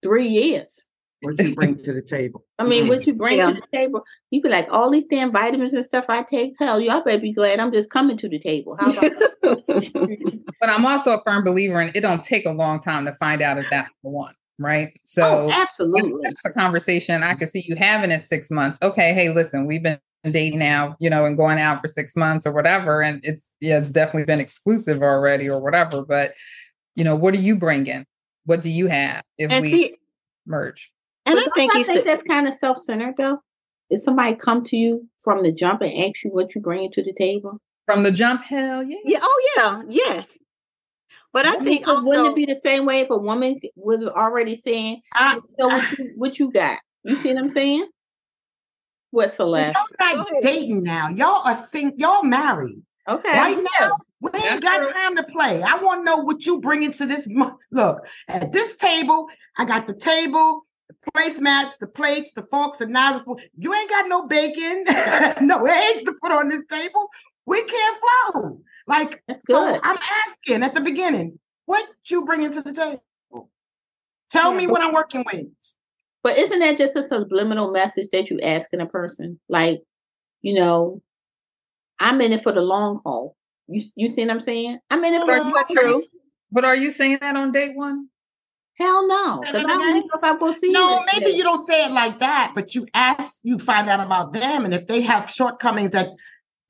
three 0.04 0.28
years. 0.28 0.86
What 1.22 1.40
you 1.40 1.56
bring 1.56 1.76
to 1.78 1.94
the 1.94 2.02
table. 2.02 2.46
I 2.60 2.64
mean, 2.64 2.86
Mhm. 2.86 2.90
what 2.90 3.08
you 3.08 3.16
bring 3.16 3.38
Yeah. 3.38 3.48
to 3.48 3.54
the 3.54 3.62
table, 3.74 4.04
you 4.30 4.42
be 4.42 4.50
like, 4.50 4.68
all 4.72 4.92
these 4.92 5.06
damn 5.06 5.32
vitamins 5.32 5.74
and 5.74 5.84
stuff 5.84 6.06
I 6.10 6.22
take. 6.22 6.54
Hell, 6.60 6.80
y'all 6.80 7.02
better 7.02 7.20
be 7.22 7.34
glad 7.34 7.60
I'm 7.60 7.72
just 7.72 7.90
coming 7.90 8.18
to 8.18 8.30
the 8.30 8.38
table. 8.40 8.78
How 8.80 8.92
about 8.92 9.04
that? 9.42 10.54
but 10.60 10.70
i'm 10.70 10.86
also 10.86 11.18
a 11.18 11.24
firm 11.24 11.44
believer 11.44 11.82
in 11.82 11.92
it 11.96 12.02
don't 12.02 12.24
take 12.24 12.46
a 12.46 12.52
long 12.52 12.80
time 12.80 13.06
to 13.06 13.14
find 13.16 13.42
out 13.42 13.58
if 13.58 13.68
that's 13.70 13.96
the 14.04 14.10
one 14.10 14.34
right 14.66 14.92
oh, 14.96 15.00
so 15.04 15.50
absolutely. 15.52 16.20
that's 16.24 16.46
a 16.46 16.52
conversation 16.52 17.24
I 17.24 17.36
could 17.36 17.50
see 17.50 17.64
you 17.68 17.76
having 17.76 18.12
in 18.12 18.20
six 18.20 18.50
months. 18.50 18.80
Okay, 18.82 19.14
hey, 19.14 19.30
listen, 19.30 19.66
we've 19.66 19.84
been 19.84 20.00
dating 20.32 20.60
now, 20.60 20.96
you 21.00 21.10
know, 21.10 21.26
and 21.26 21.36
going 21.36 21.60
out 21.60 21.82
for 21.82 21.88
six 21.88 22.16
months 22.16 22.46
or 22.46 22.54
whatever, 22.54 23.02
and 23.02 23.20
it's 23.24 23.50
yeah, 23.60 23.78
it's 23.78 23.92
definitely 23.92 24.26
been 24.26 24.40
exclusive 24.40 25.02
already 25.02 25.50
or 25.50 25.60
whatever. 25.62 26.04
But 26.04 26.32
you 26.96 27.04
know, 27.04 27.16
what 27.16 27.34
are 27.34 27.40
you 27.40 27.56
bringing? 27.56 28.06
What 28.46 28.62
do 28.62 28.70
you 28.70 28.88
have 28.88 29.24
if 29.38 29.52
And 29.52 29.62
we 29.62 29.70
see, 29.70 29.96
merge? 30.46 30.92
and 31.26 31.36
But 31.36 31.48
I 31.48 31.50
think 31.56 31.74
y'all 31.74 31.84
think 31.84 31.98
said 31.98 32.06
that's 32.06 32.24
kind 32.24 32.48
of 32.48 32.54
self-centered 32.54 33.16
though. 33.18 33.40
If 33.90 34.02
somebody 34.02 34.36
come 34.36 34.64
to 34.66 34.78
you 34.78 35.08
from 35.22 35.44
the 35.44 35.52
jump 35.52 35.82
and 35.82 35.92
ask 35.92 36.24
you 36.24 36.32
what 36.32 36.56
you 36.56 36.62
bringing 36.62 36.92
to 36.94 37.04
the 37.04 37.14
table, 37.14 37.60
From 37.86 38.04
the 38.04 38.12
jump, 38.12 38.44
hell 38.44 38.84
yeah. 38.84 38.98
yeah, 39.06 39.20
oh 39.22 39.42
yeah, 39.58 39.82
yes. 39.90 40.38
But 41.34 41.48
I 41.48 41.54
think 41.54 41.64
think 41.66 41.86
'cause 41.86 42.06
wouldn't 42.06 42.28
it 42.28 42.36
be 42.36 42.46
the 42.46 42.56
same 42.56 42.86
way 42.86 43.00
if 43.02 43.10
a 43.10 43.18
woman 43.18 43.60
was 43.76 44.06
already 44.08 44.56
saying, 44.56 45.02
I, 45.14 45.36
you 45.36 45.44
know 45.58 45.68
what 45.68 45.92
you 45.92 46.12
what 46.16 46.40
you 46.40 46.52
got? 46.52 46.80
You 47.04 47.16
see 47.16 47.34
what 47.34 47.44
I'm 47.44 47.50
saying? 47.50 47.88
What 49.12 49.34
Celeste? 49.34 49.78
y'all 50.00 50.16
not 50.18 50.28
dating 50.42 50.84
now. 50.84 51.10
Y'all 51.10 51.46
are 51.46 51.56
sing. 51.56 51.94
Y'all 51.98 52.24
married 52.24 52.82
Okay. 53.08 53.38
right 53.38 53.58
now. 53.58 53.92
We 54.22 54.30
ain't 54.36 54.62
That's 54.62 54.62
got 54.62 54.84
true. 54.84 54.94
time 54.94 55.16
to 55.18 55.24
play. 55.24 55.62
I 55.62 55.76
want 55.78 56.02
to 56.02 56.06
know 56.06 56.18
what 56.18 56.46
you 56.46 56.60
bring 56.62 56.84
into 56.84 57.06
this. 57.06 57.28
mo- 57.28 57.58
Look 57.72 58.06
at 58.30 58.52
this 58.52 58.76
table. 58.78 59.28
I 59.58 59.66
got 59.66 59.86
the 59.88 59.94
table, 59.94 60.66
the 60.88 60.96
placemats, 61.12 61.78
the 61.80 61.88
plates, 61.88 62.32
the 62.32 62.44
forks, 62.44 62.80
and 62.80 62.94
knives. 62.94 63.24
You 63.58 63.74
ain't 63.74 63.90
got 63.90 64.08
no 64.08 64.26
bacon, 64.28 64.86
no 65.46 65.66
eggs 65.66 66.04
to 66.04 66.14
put 66.24 66.32
on 66.32 66.48
this 66.48 66.64
table. 66.70 67.10
We 67.46 67.64
can't 67.64 67.98
flow. 68.34 68.62
Like 68.88 69.22
That's 69.28 69.44
so. 69.48 69.80
I'm 69.82 69.98
asking 70.28 70.64
at 70.64 70.76
the 70.76 70.82
beginning, 70.82 71.40
what 71.66 71.86
you 72.08 72.26
bring 72.26 72.44
into 72.44 72.62
the 72.62 72.74
table? 72.74 73.04
Tell 74.30 74.52
Yeah, 74.52 74.58
me 74.58 74.66
but- 74.66 74.72
what 74.74 74.82
I'm 74.82 74.94
working 74.94 75.24
with. 75.32 75.46
But 76.24 76.38
isn't 76.38 76.60
that 76.60 76.78
just 76.78 76.96
a 76.96 77.04
subliminal 77.04 77.72
message 77.72 78.08
that 78.14 78.30
you 78.30 78.40
asking 78.40 78.80
a 78.80 78.86
person? 78.86 79.40
Like, 79.50 79.82
you 80.42 80.54
know, 80.54 81.02
I'm 82.00 82.22
in 82.22 82.32
it 82.32 82.42
for 82.42 82.54
the 82.54 82.62
long 82.62 83.02
haul. 83.06 83.36
You 83.68 83.82
you 83.96 84.10
see 84.10 84.22
what 84.22 84.32
I'm 84.32 84.40
saying? 84.40 84.80
I'm 84.90 85.04
in 85.04 85.14
it 85.14 85.20
for 85.22 85.36
the 85.36 85.42
long 85.42 85.52
haul. 85.54 85.64
true. 85.76 86.04
But 86.52 86.64
are 86.66 86.76
you 86.76 86.92
saying 86.92 87.18
that 87.22 87.36
on 87.36 87.52
day 87.52 87.70
one? 87.74 88.08
Hell 88.80 89.08
no, 89.08 89.42
because 89.42 89.66
I 89.66 89.68
don't 89.68 89.96
know 89.96 90.10
if 90.16 90.24
I'm 90.24 90.40
gonna 90.40 90.54
see. 90.54 90.72
No, 90.72 90.96
every 90.96 91.06
maybe 91.14 91.32
day. 91.32 91.38
you 91.38 91.44
don't 91.44 91.66
say 91.66 91.86
it 91.86 91.92
like 91.92 92.20
that, 92.20 92.54
but 92.56 92.74
you 92.74 92.88
ask, 92.94 93.36
you 93.44 93.60
find 93.60 93.88
out 93.90 94.00
about 94.00 94.34
them, 94.34 94.66
and 94.66 94.74
if 94.74 94.88
they 94.88 95.02
have 95.02 95.30
shortcomings 95.30 95.92
that 95.92 96.08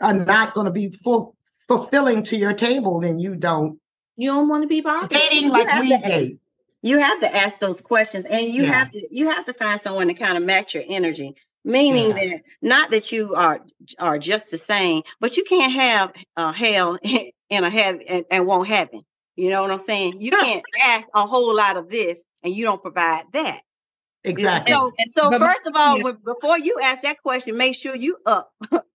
are 0.01 0.13
not 0.13 0.53
going 0.53 0.65
to 0.65 0.71
be 0.71 0.89
full 1.03 1.35
fulfilling 1.67 2.23
to 2.23 2.37
your 2.37 2.53
table, 2.53 2.99
then 2.99 3.19
you 3.19 3.35
don't 3.35 3.79
You 4.15 4.29
don't 4.31 4.47
want 4.49 4.63
to 4.63 4.67
be 4.67 4.81
bothered. 4.81 5.09
dating 5.09 5.49
like 5.49 5.67
we 5.81 5.89
to- 5.89 5.97
date. 5.97 6.39
You 6.85 6.99
have 6.99 7.21
to 7.21 7.33
ask 7.33 7.59
those 7.59 7.79
questions, 7.79 8.25
and 8.29 8.47
you 8.47 8.63
Yeah. 8.63 8.71
have 8.73 8.91
to 8.91 9.07
you 9.15 9.29
have 9.29 9.45
to 9.45 9.53
find 9.53 9.81
someone 9.81 10.07
to 10.07 10.13
kind 10.13 10.37
of 10.37 10.43
match 10.43 10.73
your 10.75 10.83
energy. 10.87 11.35
Meaning 11.65 12.09
Yeah. 12.09 12.13
that 12.29 12.41
not 12.61 12.91
that 12.91 13.11
you 13.13 13.35
are 13.35 13.61
are 13.99 14.19
just 14.19 14.51
the 14.51 14.57
same, 14.57 15.03
but 15.21 15.37
you 15.37 15.45
can't 15.45 15.71
have 15.71 16.11
uh, 16.35 16.51
hell 16.51 16.97
in 17.49 17.63
a 17.63 17.69
heaven 17.69 18.01
and, 18.07 18.25
and 18.29 18.45
won't 18.45 18.67
happen. 18.67 19.01
You 19.37 19.49
know 19.49 19.61
what 19.61 19.71
I'm 19.71 19.79
saying? 19.79 20.21
You 20.21 20.31
can't 20.31 20.63
ask 20.83 21.07
a 21.15 21.25
whole 21.25 21.55
lot 21.55 21.77
of 21.77 21.89
this 21.89 22.21
and 22.43 22.53
you 22.53 22.65
don't 22.65 22.81
provide 22.81 23.23
that. 23.31 23.61
Exactly. 24.25 24.71
So, 24.73 24.91
so 25.09 25.29
But- 25.31 25.39
first 25.41 25.65
of 25.67 25.75
all, 25.75 25.97
yeah. 25.99 26.11
before 26.23 26.57
you 26.59 26.79
ask 26.81 27.01
that 27.03 27.21
question, 27.21 27.55
make 27.57 27.75
sure 27.75 27.95
you 27.95 28.17
up, 28.25 28.53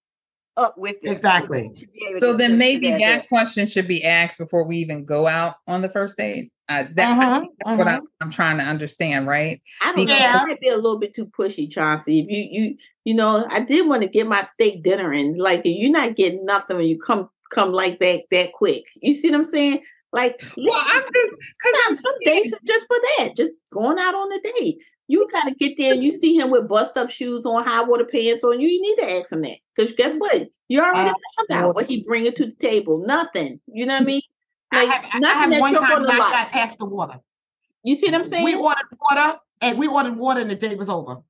up 0.59 0.77
with 0.77 0.97
it. 1.03 1.11
Exactly. 1.11 1.71
to 1.75 1.87
be 1.87 2.07
able 2.11 2.21
So 2.21 2.33
to- 2.33 2.39
then 2.39 2.51
to- 2.51 2.55
to 2.55 2.59
maybe 2.59 2.91
that- 2.91 2.99
that 3.01 3.29
question 3.29 3.67
should 3.67 3.89
be 3.89 4.05
asked 4.05 4.37
before 4.39 4.65
we 4.65 4.77
even 4.79 5.05
go 5.05 5.27
out 5.27 5.55
on 5.67 5.81
the 5.83 5.89
first 5.89 6.17
date. 6.19 6.51
Uh, 6.69 6.85
that, 6.97 7.09
I 7.09 7.13
Uh-huh, 7.13 7.41
think 7.41 7.53
that's 7.65 7.79
what 7.79 7.87
uh-huh. 7.87 7.97
I'm, 7.97 8.09
I'm 8.21 8.31
trying 8.31 8.59
to 8.59 8.65
understand, 8.65 9.27
right? 9.27 9.63
I 9.83 9.93
don't 9.95 10.05
know. 10.07 10.13
Yeah. 10.15 10.43
Might 10.47 10.61
be 10.61 10.69
a 10.69 10.77
little 10.77 10.99
bit 10.99 11.15
too 11.15 11.25
pushy, 11.27 11.71
Chauncey. 11.71 12.21
If 12.21 12.27
you 12.29 12.49
you 12.51 12.77
you 13.07 13.15
know, 13.15 13.47
I 13.49 13.61
did 13.61 13.87
want 13.89 14.03
to 14.03 14.09
get 14.09 14.27
my 14.27 14.43
steak 14.43 14.83
dinner 14.83 15.15
in. 15.15 15.39
Like 15.39 15.61
if 15.61 15.79
you're 15.79 15.91
not 15.91 16.15
getting 16.17 16.45
nothing 16.45 16.77
when 16.77 16.85
you 16.87 16.99
come 16.99 17.31
come 17.51 17.73
like 17.73 18.01
that 18.01 18.25
that 18.33 18.53
quick. 18.53 18.85
You 19.01 19.15
see 19.15 19.31
what 19.31 19.41
I'm 19.41 19.47
saying? 19.47 19.81
Like, 20.13 20.43
well, 20.59 20.75
I'm 20.93 21.03
just 21.03 21.37
because 21.39 21.81
I'm 21.87 21.95
some 21.95 22.15
days 22.27 22.55
just 22.67 22.87
for 22.87 22.97
that, 23.19 23.35
just 23.37 23.55
going 23.73 23.99
out 23.99 24.15
on 24.15 24.33
a 24.33 24.41
date. 24.41 24.79
You 25.09 25.27
gotta 25.33 25.55
get 25.55 25.79
there 25.79 25.95
and 25.95 26.05
you 26.05 26.15
see 26.15 26.37
him 26.37 26.51
with 26.51 26.69
bust 26.69 26.97
up 26.99 27.11
shoes 27.11 27.47
on, 27.47 27.65
high 27.65 27.83
water 27.83 28.05
pants 28.05 28.45
on. 28.45 28.61
You, 28.61 28.69
you 28.69 28.81
need 28.81 28.97
to 28.97 29.17
ask 29.17 29.33
him 29.33 29.41
that 29.41 29.57
because 29.75 29.93
guess 29.93 30.15
what? 30.15 30.49
You 30.69 30.83
already 30.83 31.11
found 31.11 31.51
out 31.51 31.75
what 31.75 31.87
he 31.87 32.03
bringing 32.03 32.33
to 32.35 32.47
the 32.47 32.53
table. 32.53 32.99
Nothing. 32.99 33.59
You 33.67 33.87
know 33.87 33.95
what 33.95 34.03
I 34.03 34.07
mean? 34.07 34.23
Like 34.71 34.87
I 34.87 34.93
have, 34.93 35.23
nothing 35.23 35.25
I 35.25 35.33
have 35.33 35.51
that 35.51 35.61
one 35.61 35.75
time 35.75 36.05
gonna 36.05 36.19
like. 36.19 36.51
past 36.51 36.79
the 36.79 36.85
water. 36.85 37.21
You 37.85 37.97
see 37.97 38.11
what 38.11 38.21
I'm 38.21 38.29
saying? 38.29 38.45
We 38.45 38.55
ordered 38.55 38.85
water 39.01 39.39
and 39.63 39.79
we 39.79 39.89
ordered 39.89 40.15
water 40.19 40.43
and 40.43 40.51
the 40.51 40.57
day 40.57 40.75
was 40.75 40.91
over. 40.91 41.23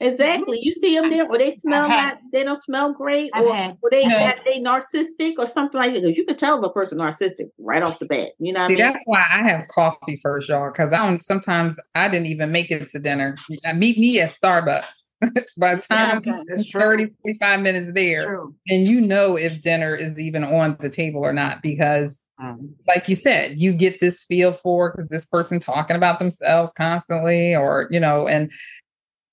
Exactly. 0.00 0.60
You 0.62 0.72
see 0.72 0.96
them 0.96 1.10
there, 1.10 1.26
or 1.26 1.38
they 1.38 1.50
smell 1.50 1.88
not, 1.88 2.18
they 2.32 2.44
don't 2.44 2.60
smell 2.62 2.92
great, 2.92 3.30
or, 3.34 3.76
or 3.82 3.90
they 3.90 4.06
no. 4.06 4.32
they 4.44 4.60
narcissistic 4.60 5.34
or 5.38 5.46
something 5.46 5.80
like 5.80 5.92
that. 5.92 6.02
Because 6.02 6.16
you 6.16 6.24
can 6.24 6.36
tell 6.36 6.58
if 6.58 6.64
a 6.64 6.72
person 6.72 6.98
narcissistic 6.98 7.50
right 7.58 7.82
off 7.82 7.98
the 7.98 8.06
bat. 8.06 8.30
You 8.38 8.52
know, 8.52 8.68
see, 8.68 8.74
I 8.74 8.76
mean? 8.76 8.78
that's 8.78 9.02
why 9.06 9.24
I 9.28 9.48
have 9.48 9.66
coffee 9.68 10.18
first, 10.22 10.48
y'all. 10.48 10.70
Because 10.70 10.92
I 10.92 10.98
don't. 10.98 11.20
Sometimes 11.20 11.80
I 11.96 12.08
didn't 12.08 12.26
even 12.26 12.52
make 12.52 12.70
it 12.70 12.88
to 12.90 13.00
dinner. 13.00 13.36
Meet 13.74 13.98
me 13.98 14.20
at 14.20 14.30
Starbucks. 14.30 14.84
By 15.58 15.74
the 15.74 15.82
time 15.82 16.22
yeah, 16.24 16.42
okay. 16.52 16.62
30, 16.70 17.08
45 17.22 17.62
minutes 17.62 17.90
there, 17.92 18.40
and 18.68 18.86
you 18.86 19.00
know 19.00 19.36
if 19.36 19.60
dinner 19.60 19.96
is 19.96 20.20
even 20.20 20.44
on 20.44 20.76
the 20.78 20.88
table 20.88 21.22
or 21.22 21.32
not, 21.32 21.60
because 21.60 22.20
um, 22.40 22.76
like 22.86 23.08
you 23.08 23.16
said, 23.16 23.58
you 23.58 23.72
get 23.72 24.00
this 24.00 24.22
feel 24.22 24.52
for 24.52 24.92
because 24.92 25.08
this 25.08 25.24
person 25.24 25.58
talking 25.58 25.96
about 25.96 26.20
themselves 26.20 26.72
constantly, 26.72 27.56
or 27.56 27.88
you 27.90 27.98
know, 27.98 28.28
and 28.28 28.52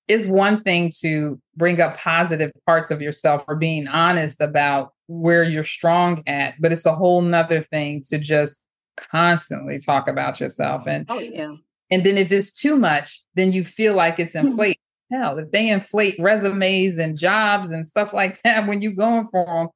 it's 0.08 0.26
one 0.26 0.62
thing 0.62 0.92
to 1.00 1.40
bring 1.56 1.80
up 1.80 1.96
positive 1.96 2.52
parts 2.66 2.90
of 2.90 3.02
yourself 3.02 3.44
or 3.48 3.56
being 3.56 3.88
honest 3.88 4.40
about 4.40 4.92
where 5.08 5.42
you're 5.42 5.64
strong 5.64 6.22
at, 6.26 6.54
but 6.60 6.72
it's 6.72 6.86
a 6.86 6.94
whole 6.94 7.22
nother 7.22 7.62
thing 7.62 8.02
to 8.08 8.18
just 8.18 8.60
constantly 8.96 9.78
talk 9.78 10.08
about 10.08 10.40
yourself. 10.40 10.86
And 10.86 11.06
oh 11.08 11.18
yeah. 11.18 11.54
And 11.90 12.04
then 12.04 12.18
if 12.18 12.32
it's 12.32 12.50
too 12.52 12.76
much, 12.76 13.22
then 13.34 13.52
you 13.52 13.64
feel 13.64 13.94
like 13.94 14.18
it's 14.18 14.34
hmm. 14.34 14.48
inflated. 14.48 14.78
Hell, 15.10 15.38
if 15.38 15.52
they 15.52 15.68
inflate 15.68 16.16
resumes 16.18 16.98
and 16.98 17.16
jobs 17.16 17.70
and 17.70 17.86
stuff 17.86 18.12
like 18.12 18.40
that 18.44 18.66
when 18.66 18.82
you're 18.82 18.92
going 18.92 19.28
for 19.30 19.44
them, 19.44 19.68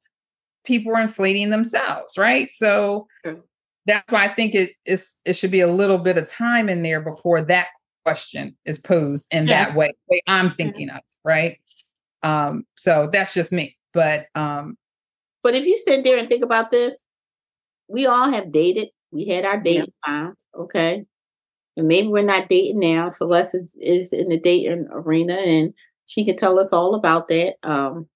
people 0.64 0.94
are 0.94 1.00
inflating 1.00 1.50
themselves, 1.50 2.18
right? 2.18 2.52
So 2.52 3.06
sure. 3.24 3.38
that's 3.86 4.10
why 4.12 4.26
I 4.26 4.34
think 4.34 4.54
it 4.54 4.70
is 4.84 5.14
it 5.24 5.34
should 5.34 5.52
be 5.52 5.60
a 5.60 5.68
little 5.72 5.98
bit 5.98 6.18
of 6.18 6.26
time 6.26 6.68
in 6.68 6.82
there 6.82 7.00
before 7.00 7.42
that 7.42 7.68
question 8.04 8.56
is 8.64 8.78
posed 8.78 9.26
in 9.30 9.46
yes. 9.46 9.68
that 9.68 9.76
way, 9.76 9.92
way 10.10 10.22
I'm 10.26 10.50
thinking 10.50 10.90
of, 10.90 11.00
right? 11.24 11.58
Um, 12.22 12.64
so 12.76 13.08
that's 13.12 13.34
just 13.34 13.52
me. 13.52 13.76
But 13.92 14.26
um 14.34 14.76
but 15.42 15.54
if 15.54 15.64
you 15.64 15.76
sit 15.78 16.04
there 16.04 16.18
and 16.18 16.28
think 16.28 16.44
about 16.44 16.70
this, 16.70 17.02
we 17.88 18.06
all 18.06 18.30
have 18.30 18.52
dated. 18.52 18.88
We 19.10 19.26
had 19.26 19.44
our 19.44 19.58
dating 19.58 19.92
yeah. 20.06 20.30
okay? 20.56 21.04
And 21.76 21.88
maybe 21.88 22.08
we're 22.08 22.22
not 22.22 22.48
dating 22.48 22.80
now. 22.80 23.08
Celeste 23.08 23.54
is, 23.54 23.72
is 23.80 24.12
in 24.12 24.28
the 24.28 24.38
dating 24.38 24.86
arena 24.92 25.34
and 25.34 25.72
she 26.06 26.24
can 26.24 26.36
tell 26.36 26.58
us 26.58 26.72
all 26.72 26.94
about 26.94 27.28
that. 27.28 27.54
Um, 27.62 28.08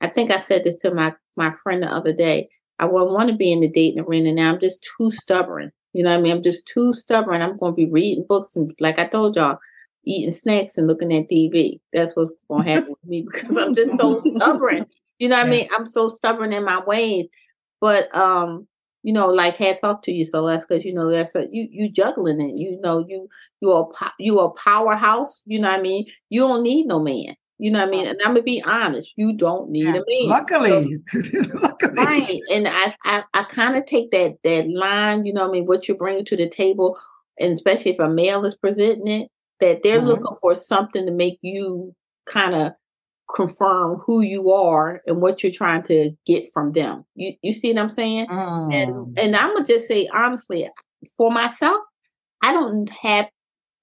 I 0.00 0.08
think 0.08 0.30
I 0.30 0.38
said 0.38 0.64
this 0.64 0.76
to 0.78 0.92
my 0.92 1.14
my 1.36 1.54
friend 1.62 1.82
the 1.82 1.88
other 1.88 2.12
day. 2.12 2.48
I 2.78 2.86
wouldn't 2.86 3.12
want 3.12 3.30
to 3.30 3.36
be 3.36 3.52
in 3.52 3.60
the 3.60 3.70
dating 3.70 4.00
arena 4.00 4.32
now. 4.32 4.52
I'm 4.52 4.60
just 4.60 4.86
too 4.98 5.10
stubborn. 5.10 5.70
You 5.94 6.02
know 6.02 6.10
what 6.10 6.18
I 6.18 6.22
mean? 6.22 6.32
I'm 6.32 6.42
just 6.42 6.66
too 6.66 6.92
stubborn. 6.94 7.40
I'm 7.40 7.56
going 7.56 7.72
to 7.72 7.76
be 7.76 7.86
reading 7.90 8.26
books 8.28 8.56
and, 8.56 8.72
like 8.80 8.98
I 8.98 9.06
told 9.06 9.36
y'all, 9.36 9.58
eating 10.04 10.32
snacks 10.32 10.76
and 10.76 10.86
looking 10.86 11.14
at 11.14 11.30
TV. 11.30 11.80
That's 11.92 12.14
what's 12.16 12.32
going 12.48 12.64
to 12.66 12.70
happen 12.70 12.90
with 12.90 13.04
me 13.04 13.26
because 13.30 13.56
I'm 13.56 13.74
just 13.74 13.96
so 13.98 14.20
stubborn. 14.20 14.86
You 15.18 15.28
know 15.28 15.36
what 15.36 15.46
I 15.46 15.50
mean? 15.50 15.68
I'm 15.76 15.86
so 15.86 16.08
stubborn 16.08 16.52
in 16.52 16.64
my 16.64 16.82
ways. 16.84 17.26
But 17.80 18.14
um, 18.14 18.66
you 19.02 19.12
know, 19.12 19.28
like 19.28 19.56
hats 19.56 19.84
off 19.84 20.00
to 20.02 20.12
you, 20.12 20.24
Celeste, 20.24 20.66
because 20.68 20.84
you 20.84 20.92
know 20.92 21.10
that's 21.10 21.34
a 21.34 21.46
you 21.52 21.68
you 21.70 21.90
juggling 21.90 22.40
it. 22.40 22.58
You 22.58 22.80
know, 22.80 23.04
you 23.06 23.28
you 23.60 23.70
are 23.70 23.88
you 24.18 24.40
a 24.40 24.50
powerhouse. 24.50 25.42
You 25.46 25.60
know 25.60 25.70
what 25.70 25.78
I 25.78 25.82
mean? 25.82 26.06
You 26.30 26.40
don't 26.40 26.62
need 26.62 26.86
no 26.86 27.00
man. 27.00 27.36
You 27.58 27.70
know 27.70 27.80
what 27.80 27.88
I 27.88 27.90
mean? 27.90 28.06
And 28.06 28.18
I'm 28.22 28.32
gonna 28.32 28.42
be 28.42 28.62
honest, 28.66 29.12
you 29.16 29.36
don't 29.36 29.70
need 29.70 29.84
yeah. 29.84 29.90
a 29.90 30.04
man. 30.06 30.28
Luckily. 30.28 30.98
So, 31.08 31.20
Luckily. 31.60 31.92
Right. 31.94 32.40
And 32.52 32.66
I 32.68 32.94
I, 33.04 33.24
I 33.32 33.42
kind 33.44 33.76
of 33.76 33.86
take 33.86 34.10
that 34.10 34.36
that 34.42 34.68
line, 34.68 35.24
you 35.24 35.32
know 35.32 35.42
what 35.42 35.50
I 35.50 35.52
mean, 35.52 35.66
what 35.66 35.88
you 35.88 35.94
bring 35.94 36.24
to 36.24 36.36
the 36.36 36.48
table, 36.48 36.98
and 37.38 37.52
especially 37.52 37.92
if 37.92 38.00
a 38.00 38.08
male 38.08 38.44
is 38.44 38.56
presenting 38.56 39.22
it, 39.22 39.28
that 39.60 39.82
they're 39.82 39.98
mm-hmm. 39.98 40.08
looking 40.08 40.36
for 40.40 40.54
something 40.54 41.06
to 41.06 41.12
make 41.12 41.38
you 41.42 41.94
kind 42.26 42.54
of 42.54 42.72
confirm 43.34 44.02
who 44.04 44.20
you 44.20 44.50
are 44.50 45.00
and 45.06 45.22
what 45.22 45.42
you're 45.42 45.52
trying 45.52 45.82
to 45.84 46.10
get 46.26 46.46
from 46.52 46.72
them. 46.72 47.04
You 47.14 47.34
you 47.42 47.52
see 47.52 47.72
what 47.72 47.82
I'm 47.82 47.90
saying? 47.90 48.26
Mm. 48.26 48.74
And 48.74 49.18
and 49.18 49.36
I'm 49.36 49.54
gonna 49.54 49.64
just 49.64 49.88
say 49.88 50.08
honestly, 50.12 50.68
for 51.16 51.30
myself, 51.30 51.78
I 52.42 52.52
don't 52.52 52.90
have 52.90 53.28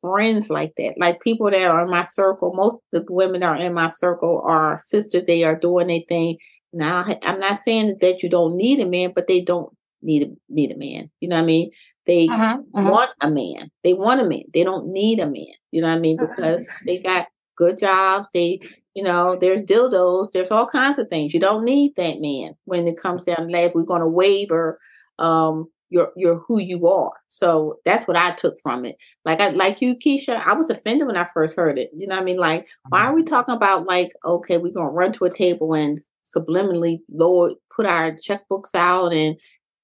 friends 0.01 0.49
like 0.49 0.73
that. 0.77 0.95
Like 0.97 1.21
people 1.21 1.49
that 1.51 1.69
are 1.69 1.83
in 1.83 1.89
my 1.89 2.03
circle, 2.03 2.53
most 2.53 2.75
of 2.93 3.05
the 3.05 3.13
women 3.13 3.43
are 3.43 3.55
in 3.55 3.73
my 3.73 3.87
circle 3.87 4.41
are 4.45 4.81
sisters. 4.83 5.23
They 5.25 5.43
are 5.43 5.57
doing 5.57 5.87
their 5.87 6.01
thing. 6.07 6.37
Now, 6.73 7.05
I'm 7.23 7.39
not 7.39 7.59
saying 7.59 7.97
that 8.01 8.23
you 8.23 8.29
don't 8.29 8.55
need 8.55 8.79
a 8.79 8.85
man, 8.85 9.11
but 9.13 9.27
they 9.27 9.41
don't 9.41 9.75
need 10.01 10.23
a 10.23 10.27
need 10.49 10.71
a 10.71 10.77
man. 10.77 11.09
You 11.19 11.29
know 11.29 11.35
what 11.35 11.43
I 11.43 11.45
mean? 11.45 11.71
They 12.07 12.27
uh-huh, 12.27 12.57
uh-huh. 12.73 12.91
want 12.91 13.11
a 13.21 13.29
man. 13.29 13.71
They 13.83 13.93
want 13.93 14.21
a 14.21 14.25
man. 14.25 14.43
They 14.53 14.63
don't 14.63 14.87
need 14.87 15.19
a 15.19 15.25
man. 15.25 15.53
You 15.71 15.81
know 15.81 15.87
what 15.87 15.97
I 15.97 15.99
mean? 15.99 16.17
Because 16.17 16.67
uh-huh. 16.67 16.83
they 16.85 16.97
got 16.99 17.27
good 17.57 17.77
jobs. 17.77 18.27
They, 18.33 18.59
you 18.95 19.03
know, 19.03 19.37
there's 19.39 19.63
dildos. 19.63 20.31
There's 20.31 20.51
all 20.51 20.65
kinds 20.65 20.97
of 20.97 21.09
things. 21.09 21.33
You 21.33 21.39
don't 21.39 21.63
need 21.63 21.95
that 21.97 22.19
man 22.19 22.55
when 22.65 22.87
it 22.87 22.97
comes 22.97 23.25
down 23.25 23.47
to 23.47 23.53
that. 23.53 23.75
We're 23.75 23.83
going 23.83 24.01
to 24.01 24.07
waiver 24.07 24.79
um, 25.19 25.69
you're 25.91 26.11
you're 26.15 26.39
who 26.47 26.59
you 26.59 26.87
are. 26.87 27.11
So 27.29 27.77
that's 27.85 28.07
what 28.07 28.17
I 28.17 28.31
took 28.31 28.59
from 28.61 28.85
it. 28.85 28.97
Like 29.25 29.39
I 29.39 29.49
like 29.49 29.81
you, 29.81 29.95
Keisha, 29.95 30.41
I 30.43 30.53
was 30.53 30.69
offended 30.69 31.05
when 31.05 31.17
I 31.17 31.27
first 31.33 31.55
heard 31.55 31.77
it. 31.77 31.91
You 31.95 32.07
know 32.07 32.15
what 32.15 32.21
I 32.21 32.25
mean? 32.25 32.37
Like, 32.37 32.67
why 32.89 33.01
are 33.01 33.13
we 33.13 33.21
mm-hmm. 33.21 33.29
talking 33.29 33.53
about 33.53 33.85
like, 33.85 34.11
okay, 34.25 34.57
we're 34.57 34.73
gonna 34.73 34.89
run 34.89 35.11
to 35.13 35.25
a 35.25 35.33
table 35.33 35.75
and 35.75 36.01
subliminally 36.35 37.01
lower 37.09 37.51
put 37.75 37.85
our 37.85 38.11
checkbooks 38.13 38.73
out 38.73 39.13
and 39.13 39.35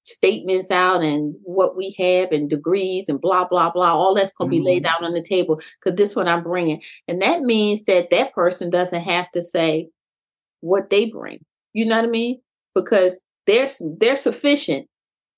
statements 0.06 0.70
out 0.70 1.02
and 1.02 1.36
what 1.42 1.76
we 1.76 1.94
have 1.98 2.32
and 2.32 2.48
degrees 2.48 3.10
and 3.10 3.20
blah 3.20 3.46
blah 3.46 3.70
blah 3.70 3.92
all 3.92 4.14
that's 4.14 4.32
going 4.32 4.50
to 4.50 4.56
be 4.56 4.62
laid 4.62 4.84
mm-hmm. 4.84 5.04
out 5.04 5.06
on 5.06 5.12
the 5.12 5.22
table 5.22 5.60
because 5.78 5.96
this 5.96 6.10
is 6.10 6.16
what 6.16 6.26
i'm 6.26 6.42
bringing 6.42 6.80
and 7.06 7.20
that 7.20 7.42
means 7.42 7.84
that 7.84 8.08
that 8.08 8.32
person 8.32 8.70
doesn't 8.70 9.02
have 9.02 9.30
to 9.32 9.42
say 9.42 9.86
what 10.60 10.88
they 10.88 11.04
bring 11.10 11.44
you 11.74 11.84
know 11.84 11.96
what 11.96 12.06
i 12.06 12.08
mean 12.08 12.40
because 12.74 13.18
they're 13.46 13.68
they're 13.98 14.16
sufficient 14.16 14.88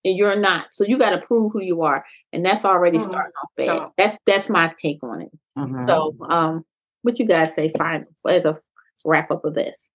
and 0.04 0.16
you're 0.16 0.36
not. 0.36 0.68
So 0.72 0.84
you 0.84 0.98
got 0.98 1.10
to 1.10 1.18
prove 1.18 1.52
who 1.52 1.62
you 1.62 1.82
are, 1.82 2.04
and 2.32 2.44
that's 2.44 2.64
already 2.64 2.98
mm-hmm. 2.98 3.10
starting 3.10 3.32
off 3.42 3.50
bad. 3.56 3.66
So, 3.66 3.92
that's 3.96 4.18
that's 4.26 4.48
my 4.48 4.72
take 4.80 5.02
on 5.02 5.22
it. 5.22 5.30
Mm-hmm. 5.58 5.88
So, 5.88 6.16
um, 6.28 6.64
what 7.02 7.18
you 7.18 7.26
guys 7.26 7.54
say? 7.54 7.70
Final 7.76 8.06
as 8.26 8.44
a 8.44 8.58
wrap 9.04 9.30
up 9.30 9.44
of 9.44 9.54
this. 9.54 9.88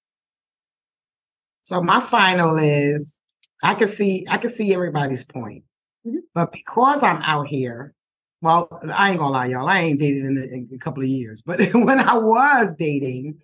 So 1.64 1.82
my 1.82 2.00
final 2.00 2.58
is 2.58 3.20
I 3.64 3.74
can 3.74 3.90
see 3.90 4.26
I 4.30 4.38
can 4.38 4.50
see 4.50 4.74
everybody's 4.74 5.24
point, 5.24 5.64
mm-hmm. 6.06 6.20
but 6.34 6.52
because 6.52 7.02
I'm 7.02 7.22
out 7.24 7.48
here, 7.48 7.94
well, 8.42 8.68
I 8.94 9.10
ain't 9.10 9.20
gonna 9.20 9.32
lie, 9.32 9.48
y'all, 9.48 9.68
I 9.68 9.82
ain't 9.82 10.00
dated 10.00 10.26
in 10.26 10.38
a, 10.38 10.42
in 10.42 10.70
a 10.74 10.78
couple 10.78 11.02
of 11.02 11.10
years, 11.10 11.42
but 11.42 11.60
when 11.74 12.00
I 12.00 12.16
was 12.18 12.74
dating, 12.78 13.40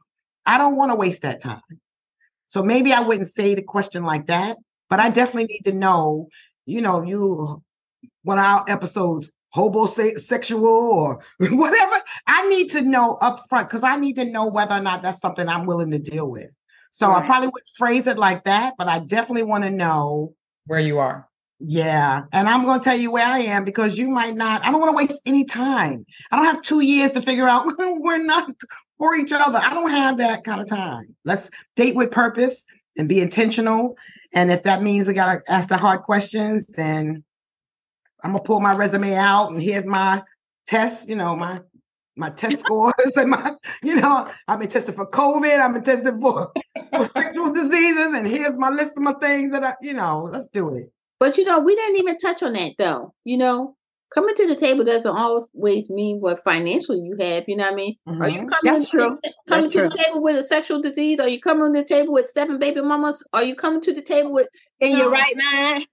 I 0.45 0.57
don't 0.57 0.75
want 0.75 0.91
to 0.91 0.95
waste 0.95 1.23
that 1.23 1.41
time. 1.41 1.61
So 2.49 2.61
maybe 2.61 2.93
I 2.93 3.01
wouldn't 3.01 3.29
say 3.29 3.55
the 3.55 3.63
question 3.63 4.03
like 4.03 4.27
that, 4.27 4.57
but 4.89 4.99
I 4.99 5.09
definitely 5.09 5.45
need 5.45 5.63
to 5.65 5.71
know 5.71 6.27
you 6.65 6.81
know, 6.81 7.01
you 7.03 7.61
one 8.23 8.39
of 8.39 8.45
our 8.45 8.65
episodes 8.67 9.31
homosexual 9.51 10.65
or 10.65 11.19
whatever. 11.39 11.95
I 12.27 12.47
need 12.47 12.71
to 12.71 12.81
know 12.81 13.17
up 13.21 13.47
front 13.49 13.69
because 13.69 13.83
I 13.83 13.97
need 13.97 14.15
to 14.15 14.25
know 14.25 14.47
whether 14.47 14.75
or 14.75 14.81
not 14.81 15.03
that's 15.03 15.19
something 15.19 15.47
I'm 15.47 15.65
willing 15.65 15.91
to 15.91 15.99
deal 15.99 16.29
with. 16.29 16.49
So 16.91 17.09
right. 17.09 17.23
I 17.23 17.25
probably 17.25 17.47
would 17.49 17.63
phrase 17.77 18.07
it 18.07 18.17
like 18.17 18.43
that, 18.45 18.73
but 18.77 18.87
I 18.87 18.99
definitely 18.99 19.43
want 19.43 19.63
to 19.63 19.69
know 19.69 20.33
where 20.67 20.79
you 20.79 20.99
are. 20.99 21.27
Yeah. 21.59 22.23
And 22.31 22.49
I'm 22.49 22.65
going 22.65 22.79
to 22.79 22.83
tell 22.83 22.97
you 22.97 23.11
where 23.11 23.25
I 23.25 23.39
am 23.39 23.63
because 23.63 23.97
you 23.97 24.09
might 24.09 24.35
not, 24.35 24.65
I 24.65 24.71
don't 24.71 24.79
want 24.79 24.97
to 24.97 24.97
waste 24.97 25.21
any 25.25 25.45
time. 25.45 26.05
I 26.31 26.35
don't 26.35 26.45
have 26.45 26.61
two 26.61 26.81
years 26.81 27.11
to 27.13 27.21
figure 27.21 27.47
out 27.47 27.71
we're 27.77 28.23
not 28.23 28.49
for 28.97 29.15
each 29.15 29.31
other. 29.31 29.59
I 29.59 29.73
don't 29.73 29.89
have 29.89 30.17
that 30.17 30.43
kind 30.43 30.59
of 30.59 30.67
time. 30.67 31.15
Let's 31.23 31.49
date 31.75 31.95
with 31.95 32.11
purpose 32.11 32.65
and 32.97 33.07
be 33.07 33.21
intentional 33.21 33.95
and 34.33 34.51
if 34.51 34.63
that 34.63 34.81
means 34.81 35.07
we 35.07 35.13
got 35.13 35.33
to 35.33 35.51
ask 35.51 35.69
the 35.69 35.77
hard 35.77 36.01
questions, 36.01 36.65
then 36.67 37.23
I'm 38.23 38.31
gonna 38.31 38.43
pull 38.43 38.59
my 38.59 38.75
resume 38.75 39.15
out 39.15 39.51
and 39.51 39.61
here's 39.61 39.85
my 39.85 40.23
test, 40.67 41.09
you 41.09 41.15
know, 41.15 41.35
my 41.35 41.61
my 42.15 42.29
test 42.29 42.59
scores 42.65 43.15
and 43.15 43.31
my, 43.31 43.53
you 43.83 43.95
know, 43.95 44.29
I've 44.47 44.59
been 44.59 44.69
tested 44.69 44.95
for 44.95 45.07
COVID, 45.07 45.59
I've 45.59 45.73
been 45.73 45.83
tested 45.83 46.19
for, 46.21 46.51
for 46.91 47.05
sexual 47.05 47.53
diseases, 47.53 48.13
and 48.13 48.27
here's 48.27 48.57
my 48.57 48.69
list 48.69 48.91
of 48.97 49.03
my 49.03 49.13
things 49.13 49.51
that 49.53 49.63
I, 49.63 49.75
you 49.81 49.93
know, 49.93 50.29
let's 50.31 50.47
do 50.47 50.75
it. 50.75 50.91
But 51.19 51.37
you 51.37 51.45
know, 51.45 51.59
we 51.59 51.75
didn't 51.75 51.97
even 51.97 52.17
touch 52.17 52.43
on 52.43 52.53
that 52.53 52.73
though. 52.77 53.13
You 53.23 53.37
know, 53.37 53.75
coming 54.13 54.35
to 54.35 54.47
the 54.47 54.55
table 54.55 54.83
doesn't 54.83 55.15
always 55.15 55.89
mean 55.89 56.17
what 56.19 56.43
financially 56.43 56.99
you 56.99 57.15
have. 57.19 57.45
You 57.47 57.55
know 57.57 57.63
what 57.65 57.73
I 57.73 57.75
mean? 57.75 57.95
Are 58.07 58.29
you 58.29 58.41
Mhm. 58.41 58.49
coming, 58.49 58.59
That's 58.63 58.83
to, 58.85 58.89
true. 58.91 59.17
coming 59.47 59.63
That's 59.63 59.69
to 59.73 59.81
the 59.81 59.89
true. 59.89 60.03
table 60.03 60.21
with 60.21 60.37
a 60.37 60.43
sexual 60.43 60.81
disease? 60.81 61.19
Are 61.19 61.29
you 61.29 61.39
coming 61.39 61.73
to 61.73 61.79
the 61.81 61.85
table 61.87 62.13
with 62.13 62.27
seven 62.29 62.59
baby 62.59 62.81
mamas? 62.81 63.25
Are 63.33 63.43
you 63.43 63.55
coming 63.55 63.81
to 63.81 63.93
the 63.93 64.01
table 64.01 64.31
with 64.31 64.47
In 64.79 64.95
your 64.97 65.09
right 65.09 65.35
mind. 65.35 65.87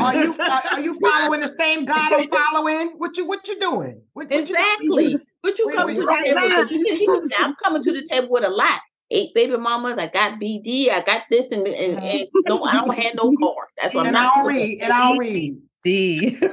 Are 0.00 0.14
you 0.14 0.34
are, 0.50 0.62
are 0.72 0.80
you 0.80 0.94
following 0.94 1.40
the 1.40 1.54
same 1.58 1.84
God 1.84 2.12
I'm 2.12 2.28
following? 2.52 2.88
What 2.98 3.16
you 3.16 3.26
what 3.26 3.46
you 3.48 3.58
doing? 3.58 4.02
What, 4.12 4.26
what 4.30 4.48
you 4.48 4.56
doing? 4.56 4.58
exactly? 4.58 5.16
But 5.42 5.58
you 5.58 5.66
Wait, 5.68 5.76
come 5.76 5.86
wait, 5.86 5.94
to 5.94 6.00
the 6.00 6.06
right 6.06 6.24
table. 6.24 6.40
now. 6.48 6.62
'cause 6.62 6.70
You 6.70 6.86
you 7.00 7.30
I'm 7.38 7.54
coming 7.56 7.82
to 7.82 7.92
the 7.92 8.02
table 8.10 8.28
with 8.30 8.44
a 8.44 8.50
lot. 8.50 8.80
Eight 9.10 9.32
baby 9.34 9.56
mamas. 9.56 9.96
I 9.96 10.08
got 10.08 10.38
BD. 10.38 10.90
I 10.90 11.00
got 11.00 11.22
this, 11.30 11.50
and, 11.50 11.66
and, 11.66 11.98
and 11.98 12.28
no, 12.46 12.62
I 12.64 12.74
don't 12.74 12.94
have 12.94 13.14
no 13.14 13.32
car. 13.38 13.54
That's 13.80 13.94
what 13.94 14.02
I'm 14.02 14.08
And 14.08 14.18
I 14.18 14.24
not. 14.24 14.34
don't 14.36 14.46
read. 14.46 14.82
And 14.82 14.92
I 14.92 15.08
don't 15.08 15.18
read. 15.18 15.56
D. 15.84 16.38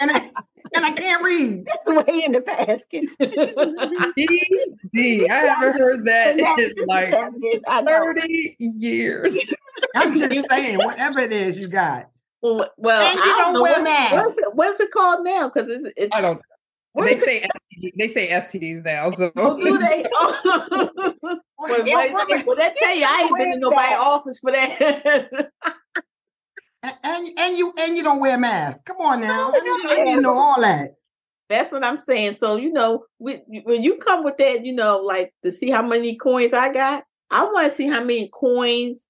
And 0.00 0.10
I, 0.12 0.30
and 0.74 0.84
I 0.86 0.92
can't 0.92 1.22
read. 1.24 1.64
That's 1.66 1.82
the 1.84 1.94
way 1.94 2.22
in 2.24 2.32
the 2.32 2.40
basket. 2.40 3.04
D. 4.16 4.66
D. 4.92 5.28
I 5.28 5.34
haven't 5.46 5.78
heard 5.80 6.04
that 6.04 6.38
in 6.38 6.86
like 6.86 7.10
baskets. 7.10 7.62
I 7.68 7.80
know. 7.82 8.04
30 8.14 8.56
years. 8.58 9.36
I'm 9.96 10.14
just 10.14 10.48
saying, 10.50 10.76
whatever 10.78 11.20
it 11.20 11.32
is 11.32 11.58
you 11.58 11.68
got. 11.68 12.10
well, 12.42 12.68
well, 12.76 13.02
And 13.02 13.18
you 13.18 13.22
I 13.24 13.26
don't 13.26 13.44
don't 13.44 13.54
know 13.54 13.62
wear 13.62 13.82
masks. 13.82 14.14
what's 14.14 14.38
it, 14.38 14.54
what's 14.54 14.80
it 14.80 14.90
called 14.90 15.24
now? 15.24 15.48
Because 15.48 15.68
it's 15.70 15.84
it, 15.96 16.10
I 16.12 16.20
don't 16.20 16.40
they 16.96 17.12
it- 17.12 17.20
say 17.20 17.40
STD, 17.42 17.92
they 17.98 18.08
say 18.08 18.28
STDs 18.30 18.84
now. 18.84 19.10
So 19.10 19.30
Oh, 19.36 19.58
do 19.58 19.78
they? 19.78 20.04
Oh. 20.12 21.14
well, 21.22 21.40
Wait, 21.60 21.86
Yeah, 21.86 21.96
wait, 21.98 22.12
wait, 22.14 22.28
wait. 22.28 22.46
well, 22.46 22.56
that 22.56 22.76
tell 22.76 22.94
you 22.94 23.04
I 23.08 23.22
ain't 23.22 23.36
been 23.38 23.52
in 23.52 23.60
nobody's 23.60 23.92
office 23.98 24.38
for 24.40 24.52
that. 24.52 25.50
And 26.82 27.28
and 27.36 27.58
you 27.58 27.72
and 27.78 27.96
you 27.96 28.02
don't 28.02 28.20
wear 28.20 28.38
masks. 28.38 28.82
Come 28.84 28.98
on 28.98 29.20
now. 29.20 29.50
No, 29.50 29.54
I 29.54 29.60
need, 29.60 30.00
I 30.00 30.04
need 30.04 30.14
to 30.16 30.20
know 30.20 30.36
all 30.36 30.60
that. 30.60 30.92
That's 31.48 31.72
what 31.72 31.84
I'm 31.84 31.98
saying. 31.98 32.34
So 32.34 32.56
you 32.56 32.72
know, 32.72 33.04
with, 33.18 33.40
when 33.64 33.82
you 33.82 33.96
come 33.96 34.22
with 34.22 34.36
that, 34.38 34.64
you 34.64 34.72
know, 34.72 34.98
like 34.98 35.32
to 35.42 35.50
see 35.50 35.70
how 35.70 35.82
many 35.82 36.16
coins 36.16 36.52
I 36.52 36.72
got, 36.72 37.04
I 37.30 37.44
want 37.44 37.70
to 37.70 37.74
see 37.76 37.88
how 37.88 38.00
many 38.00 38.30
coins 38.32 39.04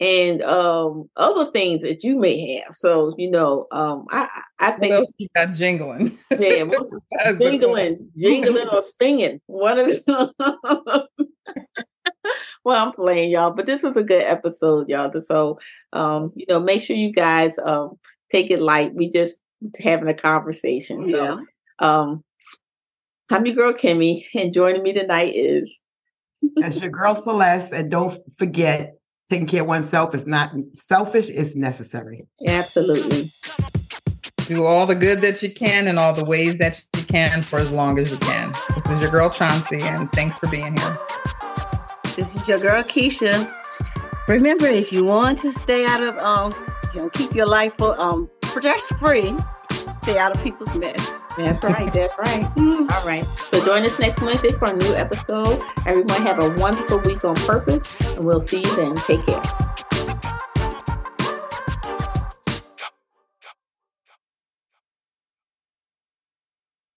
and 0.00 0.42
um 0.42 1.08
other 1.16 1.50
things 1.52 1.82
that 1.82 2.02
you 2.02 2.18
may 2.18 2.56
have. 2.58 2.74
So 2.74 3.14
you 3.16 3.30
know, 3.30 3.66
um, 3.70 4.04
I 4.10 4.28
I 4.58 4.66
I 4.66 4.70
what 4.72 4.80
think 4.80 4.92
else 4.92 5.08
you 5.18 5.28
got 5.34 5.54
jingling? 5.54 6.18
yeah, 6.30 6.62
what's 6.64 6.94
That's 7.12 7.38
the 7.38 7.50
jingling, 7.50 8.10
jingling 8.18 8.68
or 8.68 8.82
stinging. 8.82 9.40
One 9.46 9.78
of 9.78 9.86
the. 9.86 11.08
well, 12.64 12.84
I'm 12.86 12.92
playing 12.92 13.30
y'all, 13.30 13.50
but 13.52 13.66
this 13.66 13.82
was 13.82 13.96
a 13.96 14.02
good 14.02 14.24
episode, 14.24 14.88
y'all. 14.88 15.12
So, 15.22 15.58
um, 15.92 16.32
you 16.34 16.46
know, 16.48 16.60
make 16.60 16.82
sure 16.82 16.96
you 16.96 17.12
guys 17.12 17.58
um 17.64 17.98
take 18.30 18.50
it 18.50 18.60
light. 18.60 18.94
We 18.94 19.10
just 19.10 19.36
having 19.82 20.08
a 20.08 20.14
conversation. 20.14 21.04
So, 21.04 21.24
Yeah. 21.24 21.36
um, 21.78 22.24
I'm 23.30 23.46
your 23.46 23.54
girl 23.54 23.72
Kimmy, 23.72 24.24
and 24.34 24.52
joining 24.52 24.82
me 24.82 24.92
tonight 24.92 25.34
is 25.34 25.78
That's 26.56 26.80
your 26.80 26.90
girl 26.90 27.14
Celeste. 27.14 27.72
And 27.72 27.90
don't 27.90 28.16
forget, 28.38 28.94
taking 29.30 29.46
care 29.46 29.62
of 29.62 29.68
oneself 29.68 30.14
is 30.14 30.26
not 30.26 30.52
selfish, 30.74 31.28
it's 31.30 31.56
necessary. 31.56 32.26
absolutely 32.46 33.30
do 34.46 34.64
all 34.64 34.84
the 34.86 34.94
good 34.94 35.22
that 35.22 35.42
you 35.42 35.50
can 35.52 35.88
in 35.88 35.96
all 35.96 36.12
the 36.12 36.24
ways 36.24 36.58
that 36.58 36.82
you 36.96 37.02
can 37.04 37.40
for 37.40 37.58
as 37.58 37.70
long 37.72 37.98
as 37.98 38.10
you 38.10 38.18
can. 38.18 38.52
This 38.74 38.86
is 38.86 39.00
your 39.00 39.10
girl 39.10 39.30
Chauncey, 39.30 39.80
and 39.80 40.10
thanks 40.12 40.38
for 40.38 40.48
being 40.48 40.76
here. 40.76 40.98
This 42.16 42.34
is 42.36 42.46
your 42.46 42.60
girl 42.60 42.82
Keisha. 42.82 43.52
Remember, 44.28 44.66
if 44.66 44.92
you 44.92 45.04
want 45.04 45.40
to 45.40 45.52
stay 45.52 45.84
out 45.84 46.02
of 46.02 46.16
um, 46.18 46.52
you 46.94 47.00
know, 47.00 47.10
keep 47.10 47.34
your 47.34 47.46
life 47.46 47.74
full, 47.74 47.90
um, 48.00 48.30
stress 48.44 48.86
free, 49.00 49.34
stay 50.02 50.16
out 50.16 50.34
of 50.34 50.42
people's 50.42 50.72
mess. 50.76 51.12
that's 51.36 51.64
right, 51.64 51.92
that's 51.92 52.16
right. 52.16 52.44
All 52.56 53.06
right. 53.06 53.24
So 53.24 53.64
join 53.64 53.82
us 53.82 53.98
next 53.98 54.22
Wednesday 54.22 54.52
for 54.52 54.68
a 54.68 54.76
new 54.76 54.94
episode. 54.94 55.60
Everyone 55.86 56.22
have 56.22 56.40
a 56.40 56.50
wonderful 56.60 56.98
week 57.00 57.24
on 57.24 57.34
purpose, 57.34 57.84
and 58.14 58.24
we'll 58.24 58.40
see 58.40 58.58
you 58.58 58.76
then. 58.76 58.94
Take 58.94 59.26
care. 59.26 59.63